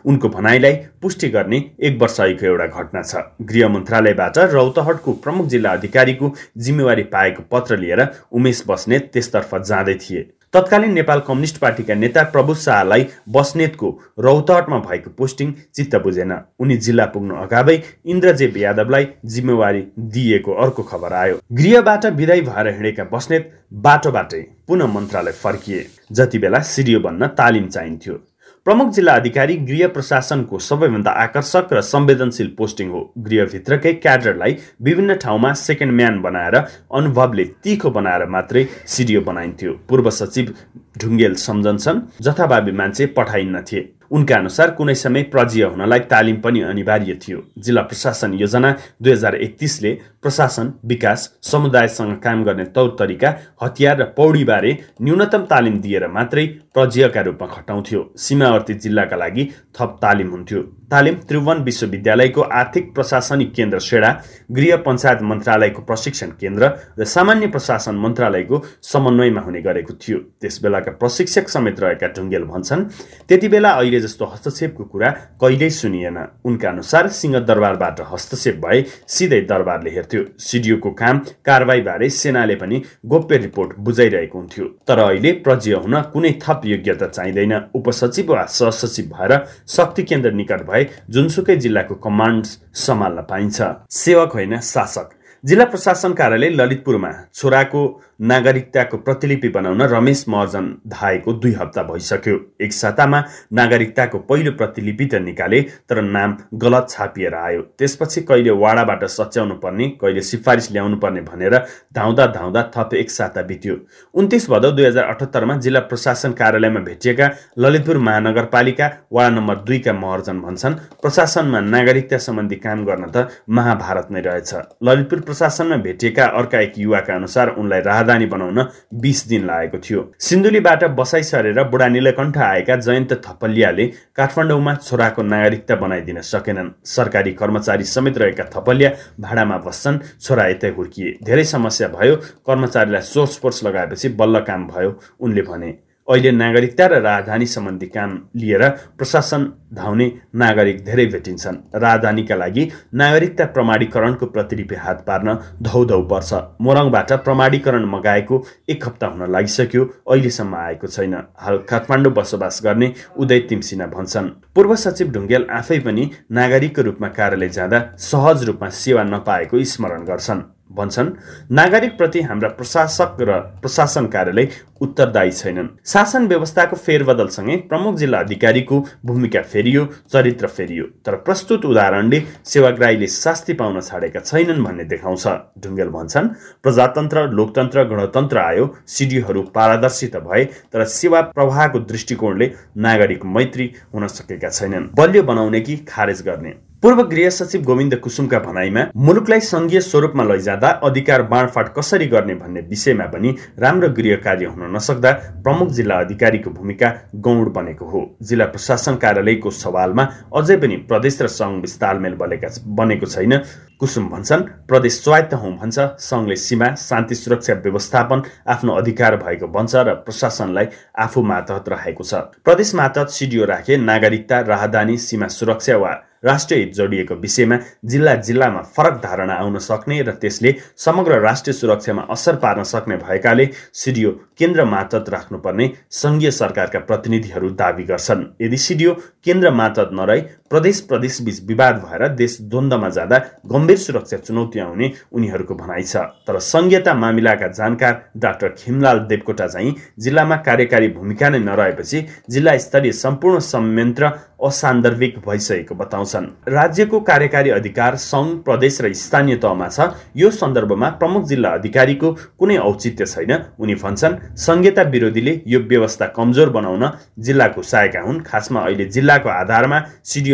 उनको 0.05 0.29
भनाइलाई 0.29 0.73
पुष्टि 1.01 1.27
गर्ने 1.29 1.57
एक 1.81 1.97
वर्ष 2.01 2.19
अघिको 2.21 2.45
एउटा 2.45 2.65
घटना 2.67 3.01
छ। 3.01 3.15
गृह 3.41 3.67
मन्त्रालयबाट 3.69 4.37
रौतहटको 4.53 5.13
प्रमुख 5.23 5.47
जिल्ला 5.47 5.71
अधिकारीको 5.71 6.33
जिम्मेवारी 6.57 7.03
पाएको 7.09 7.43
पत्र 7.51 7.77
लिएर 7.77 8.07
उमेश 8.31 8.63
बस्नेत 8.67 9.09
त्यसतर्फ 9.13 9.55
जाँदै 9.57 9.95
थिए। 9.95 10.21
तत्कालीन 10.53 10.93
नेपाल 10.93 11.19
कम्युनिस्ट 11.19 11.57
पार्टीका 11.57 11.93
नेता 11.95 12.23
प्रभु 12.33 12.53
शाहलाई 12.55 13.05
बस्नेतको 13.29 13.89
रौतहटमा 14.19 14.77
भएको 14.79 15.09
पोस्टिङ 15.17 15.51
चित्त 15.75 15.95
बुझेन। 16.03 16.31
उनी 16.59 16.77
जिल्ला 16.77 17.05
पुग्नु 17.05 17.35
अगावै 17.35 17.75
इन्द्रजेव 18.05 18.57
यादवलाई 18.57 19.07
जिम्मेवारी 19.25 19.83
दिएको 19.99 20.53
अर्को 20.55 20.83
खबर 20.83 21.13
आयो। 21.13 21.39
गृहबाट 21.53 22.05
विदाई 22.15 22.41
भएर 22.41 22.67
हिँडेका 22.67 23.03
बस्नेत 23.11 23.51
बाटोबाटै 23.83 24.41
पुनः 24.67 24.93
मन्त्रालय 24.93 25.31
फर्किए। 25.33 25.85
जति 26.11 26.39
बेला 26.39 26.59
सिडिओ 26.65 26.99
बन्न 26.99 27.27
तालिम 27.37 27.67
चाहिन्थ्यो। 27.67 28.19
प्रमुख 28.67 28.89
जिल्ला 28.93 29.13
अधिकारी 29.15 29.55
गृह 29.57 29.87
प्रशासनको 29.87 30.57
सबैभन्दा 30.59 31.11
आकर्षक 31.23 31.69
र 31.73 31.81
संवेदनशील 31.81 32.47
पोस्टिङ 32.57 32.89
हो। 32.91 33.01
गृहभित्रकै 33.27 33.93
क्याडरलाई 33.95 34.57
विभिन्न 34.83 35.15
ठाउँमा 35.23 35.53
सेकेन्ड 35.53 35.93
म्यान 35.93 36.21
बनाएर 36.21 36.55
अनुभवले 36.91 37.45
तिखो 37.63 37.89
बनाएर 37.89 38.25
मात्रै 38.27 38.65
सिडिओ 38.85 39.21
बनाइन्थ्यो। 39.23 39.71
पूर्व 39.89 40.09
सचिव 40.11 40.53
ढुङ्गेल 40.99 41.35
सम्झन्छन् 41.39 42.01
जथाभावी 42.21 42.71
मान्छे 42.71 43.05
पठाइन्नथे 43.17 43.79
उनका 44.11 44.35
अनुसार 44.37 44.71
कुनै 44.71 44.95
समय 44.95 45.23
प्रजीय 45.23 45.63
हुनलाई 45.65 45.99
तालिम 46.11 46.37
पनि 46.41 46.61
अनिवार्य 46.63 47.13
थियो। 47.23 47.43
जिल्ला 47.57 47.81
प्रशासन 47.81 48.33
योजना 48.33 48.71
दुई 49.01 49.11
हजार 49.11 49.35
एकतिसले 49.37 49.93
प्रशासन 50.21 50.73
विकास 50.85 51.29
समुदायसँग 51.43 52.15
काम 52.23 52.43
गर्ने 52.43 52.65
तौर 52.75 52.95
तरिका 52.99 53.35
हतियार 53.63 54.01
र 54.01 54.05
पौडीबारे 54.17 54.77
न्यूनतम 55.01 55.45
तालिम 55.45 55.79
दिएर 55.81 56.07
मात्रै 56.07 56.45
प्रजीयका 56.73 57.21
रूपमा 57.21 57.47
खटाउँथ्यो। 57.47 58.01
सीमावर्ती 58.17 58.73
जिल्लाका 58.75 59.15
लागि 59.15 59.49
थप 59.79 59.97
तालिम 60.01 60.29
हुन्थ्यो। 60.31 60.63
तालिम 60.91 61.15
त्रिभुवन 61.27 61.57
विश्वविद्यालयको 61.63 62.41
आर्थिक 62.41 62.93
प्रशासनिक 62.95 63.51
केन्द्र 63.53 63.79
सेडा 63.79 64.09
गृह 64.55 64.75
पञ्चायत 64.85 65.21
मन्त्रालयको 65.21 65.81
प्रशिक्षण 65.83 66.29
केन्द्र 66.41 66.69
र 66.99 67.03
सामान्य 67.05 67.47
प्रशासन 67.47 67.95
मन्त्रालयको 67.95 68.61
समन्वयमा 68.83 69.41
हुने 69.41 69.61
गरेको 69.61 69.93
थियो। 69.93 70.17
त्यस 70.41 70.59
बेलाका 70.63 70.91
प्रशिक्षक 71.01 71.49
समेत 71.49 71.79
रहेका 71.79 72.07
ढुङ्गेल 72.15 72.43
भन्छन् 72.43 72.83
त्यति 73.27 73.47
बेला 73.47 73.71
अहिले 73.71 73.99
जस्तो 73.99 74.25
हस्तक्षेपको 74.25 74.83
कुरा 74.83 75.09
कहिल्यै 75.41 75.69
सुनिएन। 75.71 76.17
उनका 76.45 76.69
अनुसार 76.69 77.07
सिंहदरबारबाट 77.19 77.99
हस्तक्षेप 78.11 78.55
भए 78.65 78.79
सिधै 79.07 79.41
दरबारले 79.51 79.91
हेर्थ्यो। 79.91 80.23
सिडिओको 80.39 80.91
काम 80.93 81.19
कारवाहीबारे 81.45 82.09
सेनाले 82.11 82.55
पनि 82.55 82.81
गोप्य 83.05 83.37
रिपोर्ट 83.37 83.75
बुझाइरहेको 83.79 84.37
हुन्थ्यो। 84.39 84.65
तर 84.87 84.99
अहिले 84.99 85.31
प्रज्य 85.43 85.83
हुन 85.83 86.01
कुनै 86.13 86.31
थप 86.39 86.61
योग्यता 86.65 87.07
चाहिँदैन। 87.07 87.53
उपसचिव 87.75 88.31
वा 88.31 88.45
सहसचिव 88.47 89.05
भएर 89.13 89.33
शक्ति 89.67 90.03
केन्द्र 90.03 90.31
निकट 90.31 90.61
भए 90.63 90.76
जुनसुकै 91.09 91.55
जिल्लाको 91.55 91.95
कमान्ड 91.95 92.45
सम्हाल्न 92.73 93.21
पाइन्छ। 93.21 93.61
सेवक 93.89 94.33
होइन 94.33 94.59
शासक। 94.59 95.09
जिल्ला 95.45 95.65
प्रशासन 95.65 96.13
कार्यालय 96.13 96.49
ललितपुरमा 96.49 97.11
छोराको 97.33 98.01
नागरिकताको 98.19 98.97
प्रतिलिपि 98.97 99.49
बनाउन 99.49 99.81
रमेश 99.83 100.23
महर्जन 100.29 100.65
धाएको 100.87 101.33
दुई 101.33 101.51
हप्ता 101.53 101.81
भइसक्यो। 101.83 102.37
एक 102.61 102.73
सातामा 102.73 103.23
नागरिकताको 103.53 104.19
पहिलो 104.19 104.51
प्रतिलिपि 104.51 105.05
त 105.05 105.15
निकाले 105.21 105.61
तर 105.89 106.01
नाम 106.03 106.35
गलत 106.55 106.87
छापिएर 106.89 107.33
आयो। 107.35 107.61
त्यसपछि 107.77 108.21
कहिले 108.21 108.51
वाडाबाट 108.57 109.03
सच्याउनु 109.07 109.55
पर्ने 109.57 109.87
कहिले 110.01 110.21
सिफारिस 110.23 110.71
ल्याउनु 110.71 110.97
पर्ने 110.97 111.21
भनेर 111.21 111.57
धाउँदा 111.93 112.25
धाउँदा 112.27 112.63
थप 112.75 112.93
एक 112.95 113.11
साता 113.11 113.41
बित्यो। 113.43 113.75
उन्तिस 114.13 114.49
भदौ 114.49 114.71
दुई 114.71 114.85
हजार 114.85 115.03
अठहत्तरमा 115.05 115.57
जिल्ला 115.57 115.79
प्रशासन 115.85 116.31
कार्यालयमा 116.33 116.79
भेटिएका 116.79 117.29
ललितपुर 117.59 117.97
महानगरपालिका 117.99 118.89
वाडा 119.13 119.29
नम्बर 119.29 119.55
दुईका 119.61 119.93
महर्जन 119.93 120.41
भन्छन् 120.41 120.75
प्रशासनमा 121.01 121.59
नागरिकता 121.69 122.17
सम्बन्धी 122.17 122.55
काम 122.65 122.85
गर्न 122.85 123.05
त 123.15 123.27
महाभारत 123.49 124.11
नै 124.11 124.21
रहेछ। 124.21 124.53
ललितपुर 124.83 125.19
प्रशासनमा 125.21 125.77
भेटिएका 125.85 126.25
अर्का 126.33 126.59
एक 126.59 126.73
युवाका 126.77 127.15
अनुसार 127.15 127.55
उनलाई 127.57 127.81
राहत 127.81 128.05
राजधानी 128.07 128.25
बनाउन 128.25 128.59
बिस 128.95 129.27
दिन 129.27 129.45
लागेको 129.45 129.77
थियो। 129.79 130.01
सिन्धुलीबाट 130.19 130.83
बसाइ 130.95 131.23
सरेर 131.23 131.63
बुढा 131.69 131.87
नीलकण्ठ 131.87 132.37
आएका 132.39 132.75
जयन्त 132.77 133.13
थपलियाले 133.25 133.85
काठमाडौँमा 134.15 134.73
छोराको 134.77 135.21
नागरिकता 135.23 135.75
बनाइदिन 135.75 136.21
सकेनन्। 136.23 136.69
सरकारी 136.87 137.31
कर्मचारी 137.33 137.83
समेत 137.85 138.17
रहेका 138.17 138.43
थपलिया 138.55 138.91
भाडामा 139.19 139.57
बस्छन् 139.57 139.99
छोरा 140.21 140.47
यतै 140.47 140.69
हुर्किए। 140.77 141.17
धेरै 141.23 141.43
समस्या 141.45 141.87
भयो 141.89 142.15
कर्मचारीलाई 142.47 143.01
सोर्स 143.03 143.39
फोर्स 143.39 143.63
लगाएपछि 143.63 144.09
बल्ल 144.15 144.39
काम 144.47 144.67
भयो 144.67 144.99
उनले 145.19 145.41
भने। 145.41 145.71
अहिले 146.07 146.31
नागरिकता 146.31 146.85
र 146.87 147.01
राजधानी 147.01 147.45
सम्बन्धी 147.45 147.87
काम 147.87 148.11
लिएर 148.35 148.63
प्रशासन 148.97 149.43
धाउने 149.73 150.07
नागरिक 150.35 150.77
धेरै 150.85 151.05
भेटिन्छन्। 151.05 151.55
राजधानीका 151.75 152.35
लागि 152.35 152.63
नागरिकता 152.93 153.45
प्रमाणीकरणको 153.45 154.25
प्रतिलिपि 154.25 154.75
हात 154.75 155.03
पार्न 155.07 155.37
धौधौ 155.61 156.01
पर्छ। 156.03 156.33
मोरङबाट 156.61 157.11
प्रमाणीकरण 157.25 157.85
मगाएको 157.85 158.43
एक 158.69 158.85
हप्ता 158.87 159.07
हुन 159.07 159.31
लागिसक्यो 159.31 159.83
अहिलेसम्म 160.07 160.55
आएको 160.55 160.87
छैन। 160.87 161.15
हाल 161.37 161.57
काठमाडौँ 161.69 162.13
बसोबास 162.13 162.61
गर्ने 162.63 162.93
उदय 163.17 163.39
तिमसिना 163.49 163.87
भन्छन्। 163.87 164.33
पूर्व 164.55 164.75
सचिव 164.75 165.11
ढुङ्गेल 165.11 165.47
आफै 165.51 165.79
पनि 165.79 166.09
नागरिकको 166.31 166.81
रूपमा 166.81 167.07
कार्यालय 167.17 167.49
जाँदा 167.49 167.79
सहज 167.99 168.43
रूपमा 168.43 168.69
सेवा 168.69 169.03
नपाएको 169.03 169.63
स्मरण 169.65 170.05
गर्छन्। 170.05 170.56
भन्छन् 170.71 171.09
नागरिकप्रति 171.51 172.21
हाम्रा 172.21 172.49
प्रशासक 172.49 173.17
र 173.21 173.39
प्रशासन 173.61 174.05
कार्यालय 174.07 174.47
उत्तरदायी 174.81 175.31
छैनन्। 175.31 175.67
शासन 175.85 176.27
व्यवस्थाको 176.27 176.75
फेरबदलसँगै 176.75 177.55
प्रमुख 177.69 177.95
जिल्ला 177.95 178.19
अधिकारीको 178.19 178.79
भूमिका 179.05 179.41
फेरियो 179.43 179.85
चरित्र 180.13 180.47
फेरियो। 180.47 180.83
तर 181.05 181.15
प्रस्तुत 181.17 181.65
उदाहरणले 181.65 182.21
सेवाग्राहीले 182.45 183.07
शास्ति 183.07 183.53
पाउन 183.53 183.79
छाडेका 183.81 184.19
छैनन् 184.19 184.63
भन्ने 184.63 184.83
देखाउँछ। 184.85 185.25
ढुङ्गेल 185.63 185.89
भन्छन् 185.89 186.29
प्रजातन्त्र 186.63 187.27
लोकतन्त्र 187.31 187.83
गणतन्त्र 187.89 188.37
आयो 188.37 188.69
सिडिओहरू 188.87 189.41
पारदर्शी 189.55 190.07
त 190.07 190.23
भए 190.27 190.43
तर 190.73 190.83
सेवा 190.85 191.21
प्रवाहको 191.33 191.79
दृष्टिकोणले 191.79 192.51
नागरिक 192.77 193.25
मैत्री 193.25 193.71
हुन 193.93 194.07
सकेका 194.09 194.49
छैनन्। 194.49 194.89
बलियो 194.95 195.23
बनाउने 195.23 195.61
कि 195.61 195.75
खारेज 195.89 196.21
गर्ने? 196.21 196.53
पूर्व 196.83 197.01
गृह 197.03 197.29
सचिव 197.29 197.61
गोविन्द 197.63 197.95
कुसुमका 197.95 198.39
भनाइमा 198.39 198.81
मुलुकलाई 199.05 199.39
सङ्घीय 199.41 199.79
स्वरूपमा 199.81 200.23
लैजाँदा 200.23 200.69
अधिकार 200.85 201.21
बाँडफाँड 201.31 201.67
कसरी 201.77 202.05
गर्ने 202.07 202.35
भन्ने 202.35 202.61
विषयमा 202.69 203.05
पनि 203.13 203.33
राम्रो 203.59 203.89
गृह 203.97 204.15
कार्य 204.25 204.45
हुन 204.45 204.75
नसक्दा 204.75 205.11
प्रमुख 205.43 205.69
जिल्ला 205.73 205.95
अधिकारीको 205.99 206.49
भूमिका 206.49 206.93
गौड 207.17 207.51
बनेको 207.53 207.85
हो। 207.85 208.01
जिल्ला 208.21 208.45
प्रशासन 208.45 208.95
कार्यालयको 208.95 209.51
सवालमा 209.57 210.03
अझै 210.37 210.57
पनि 210.57 210.75
प्रदेश 210.89 211.21
र 211.21 211.27
सङ्घ 211.33 211.65
तालमेल 211.81 212.13
बनेका 212.13 212.49
बनेको 212.77 213.05
छैन। 213.05 213.33
कुसुम 213.79 214.09
भन्छन् 214.09 214.47
प्रदेश 214.69 215.01
स्वायत्त 215.03 215.33
हौ 215.33 215.51
भन्छ। 215.57 215.77
सङ्घले 215.99 216.35
सीमा 216.37 216.73
शान्ति 216.77 217.15
सुरक्षा 217.15 217.53
व्यवस्थापन 217.65 218.21
आफ्नो 218.53 218.73
अधिकार 218.73 219.17
भएको 219.17 219.47
भन्छ 219.49 219.75
र 219.75 219.93
प्रशासनलाई 220.05 220.67
आफू 221.05 221.21
मातहत 221.23 221.69
राखेको 221.69 222.03
छ। 222.03 222.13
प्रदेश 222.45 222.75
मातहत 222.75 223.09
सिडिओ 223.17 223.45
राखे 223.45 223.77
नागरिकता 223.81 224.39
राहदानी 224.53 224.97
सीमा 224.97 225.27
सुरक्षा 225.33 225.77
वा 225.77 225.93
राष्ट्रिय 226.27 226.59
हित 226.59 226.73
जोडिएको 226.75 227.15
विषयमा 227.17 227.57
जिल्ला 227.85 228.15
जिल्लामा 228.27 228.61
फरक 228.75 229.01
धारणा 229.03 229.33
आउन 229.35 229.57
सक्ने 229.59 230.01
र 230.01 230.11
त्यसले 230.21 230.53
समग्र 230.77 231.19
राष्ट्रिय 231.21 231.53
सुरक्षामा 231.53 232.03
असर 232.09 232.35
पार्न 232.43 232.63
सक्ने 232.63 232.95
भएकाले 232.97 233.45
सिडिओ 233.73 234.11
केन्द्र 234.39 234.65
मातहत 234.65 235.09
राख्नुपर्ने 235.09 235.67
सङ्घीय 235.93 236.31
सरकारका 236.31 236.79
प्रतिनिधिहरू 236.89 237.49
दावी 237.61 237.83
गर्छन्। 237.83 238.23
यदि 238.41 238.57
सिडिओ 238.57 238.93
केन्द्र 239.25 239.51
मातहत 239.51 239.89
नरही 239.93 240.21
प्रदेश 240.51 240.79
प्रदेशबीच 240.81 241.41
विवाद 241.47 241.75
भएर 241.77 242.07
देश 242.15 242.37
द्वन्द्वमा 242.41 242.89
जाँदा 242.89 243.17
गम्भीर 243.45 243.77
सुरक्षा 243.77 244.17
चुनौती 244.17 244.59
आउने 244.59 244.91
उनीहरूको 245.11 245.55
भनाइ 245.55 245.83
छ। 245.83 245.95
तर 246.27 246.39
सङ्घीयता 246.39 246.93
मामिलाका 246.93 247.47
जानकार 247.51 247.93
डाक्टर 248.17 248.55
खिमलाल 248.57 248.99
देवकोटा 249.09 249.47
चाहिँ 249.47 249.75
जिल्लामा 249.99 250.35
कार्यकारी 250.47 250.87
भूमिका 250.87 251.29
नै 251.29 251.39
नरहेपछि 251.39 252.05
जिल्ला 252.29 252.57
स्तरीय 252.57 252.91
सम्पूर्ण 252.93 253.39
संयन्त्र 253.39 254.11
असान्दर्भिक 254.37 255.17
भइसकेको 255.27 255.75
बताउँछन्। 255.75 256.25
राज्यको 256.47 256.99
कार्यकारी 257.01 257.49
अधिकार 257.49 257.95
सङ्घ 257.97 258.29
प्रदेश 258.45 258.81
र 258.81 258.93
स्थानीय 258.93 259.35
तहमा 259.35 259.67
छ। 259.67 259.91
यो 260.15 260.29
सन्दर्भमा 260.31 260.89
प्रमुख 261.01 261.23
जिल्ला 261.25 261.49
अधिकारीको 261.49 262.11
कुनै 262.39 262.57
औचित्य 262.61 263.05
छैन। 263.05 263.33
उनी 263.59 263.75
भन्छन् 263.75 264.17
संहिता 264.37 264.81
विरोधीले 264.93 265.41
यो 265.47 265.59
व्यवस्था 265.59 266.05
कमजोर 266.15 266.49
बनाउन 266.49 266.89
जिल्ला 267.19 267.47
घुसाएका 267.47 268.01
हुन्। 268.01 268.21
खासमा 268.21 268.59
अहिले 268.61 268.85
जिल्लाको 268.85 269.29
आधारमा 269.29 269.79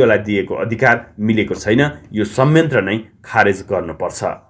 सिडिओलाई 0.04 0.18
दिएको 0.28 0.54
अधिकार 0.56 0.96
मिलेको 1.20 1.56
छैन। 1.56 1.82
यो 2.12 2.24
संयन्त्र 2.28 2.82
नै 2.84 2.96
खारेज 3.24 3.60
गर्नुपर्छ। 3.72 4.20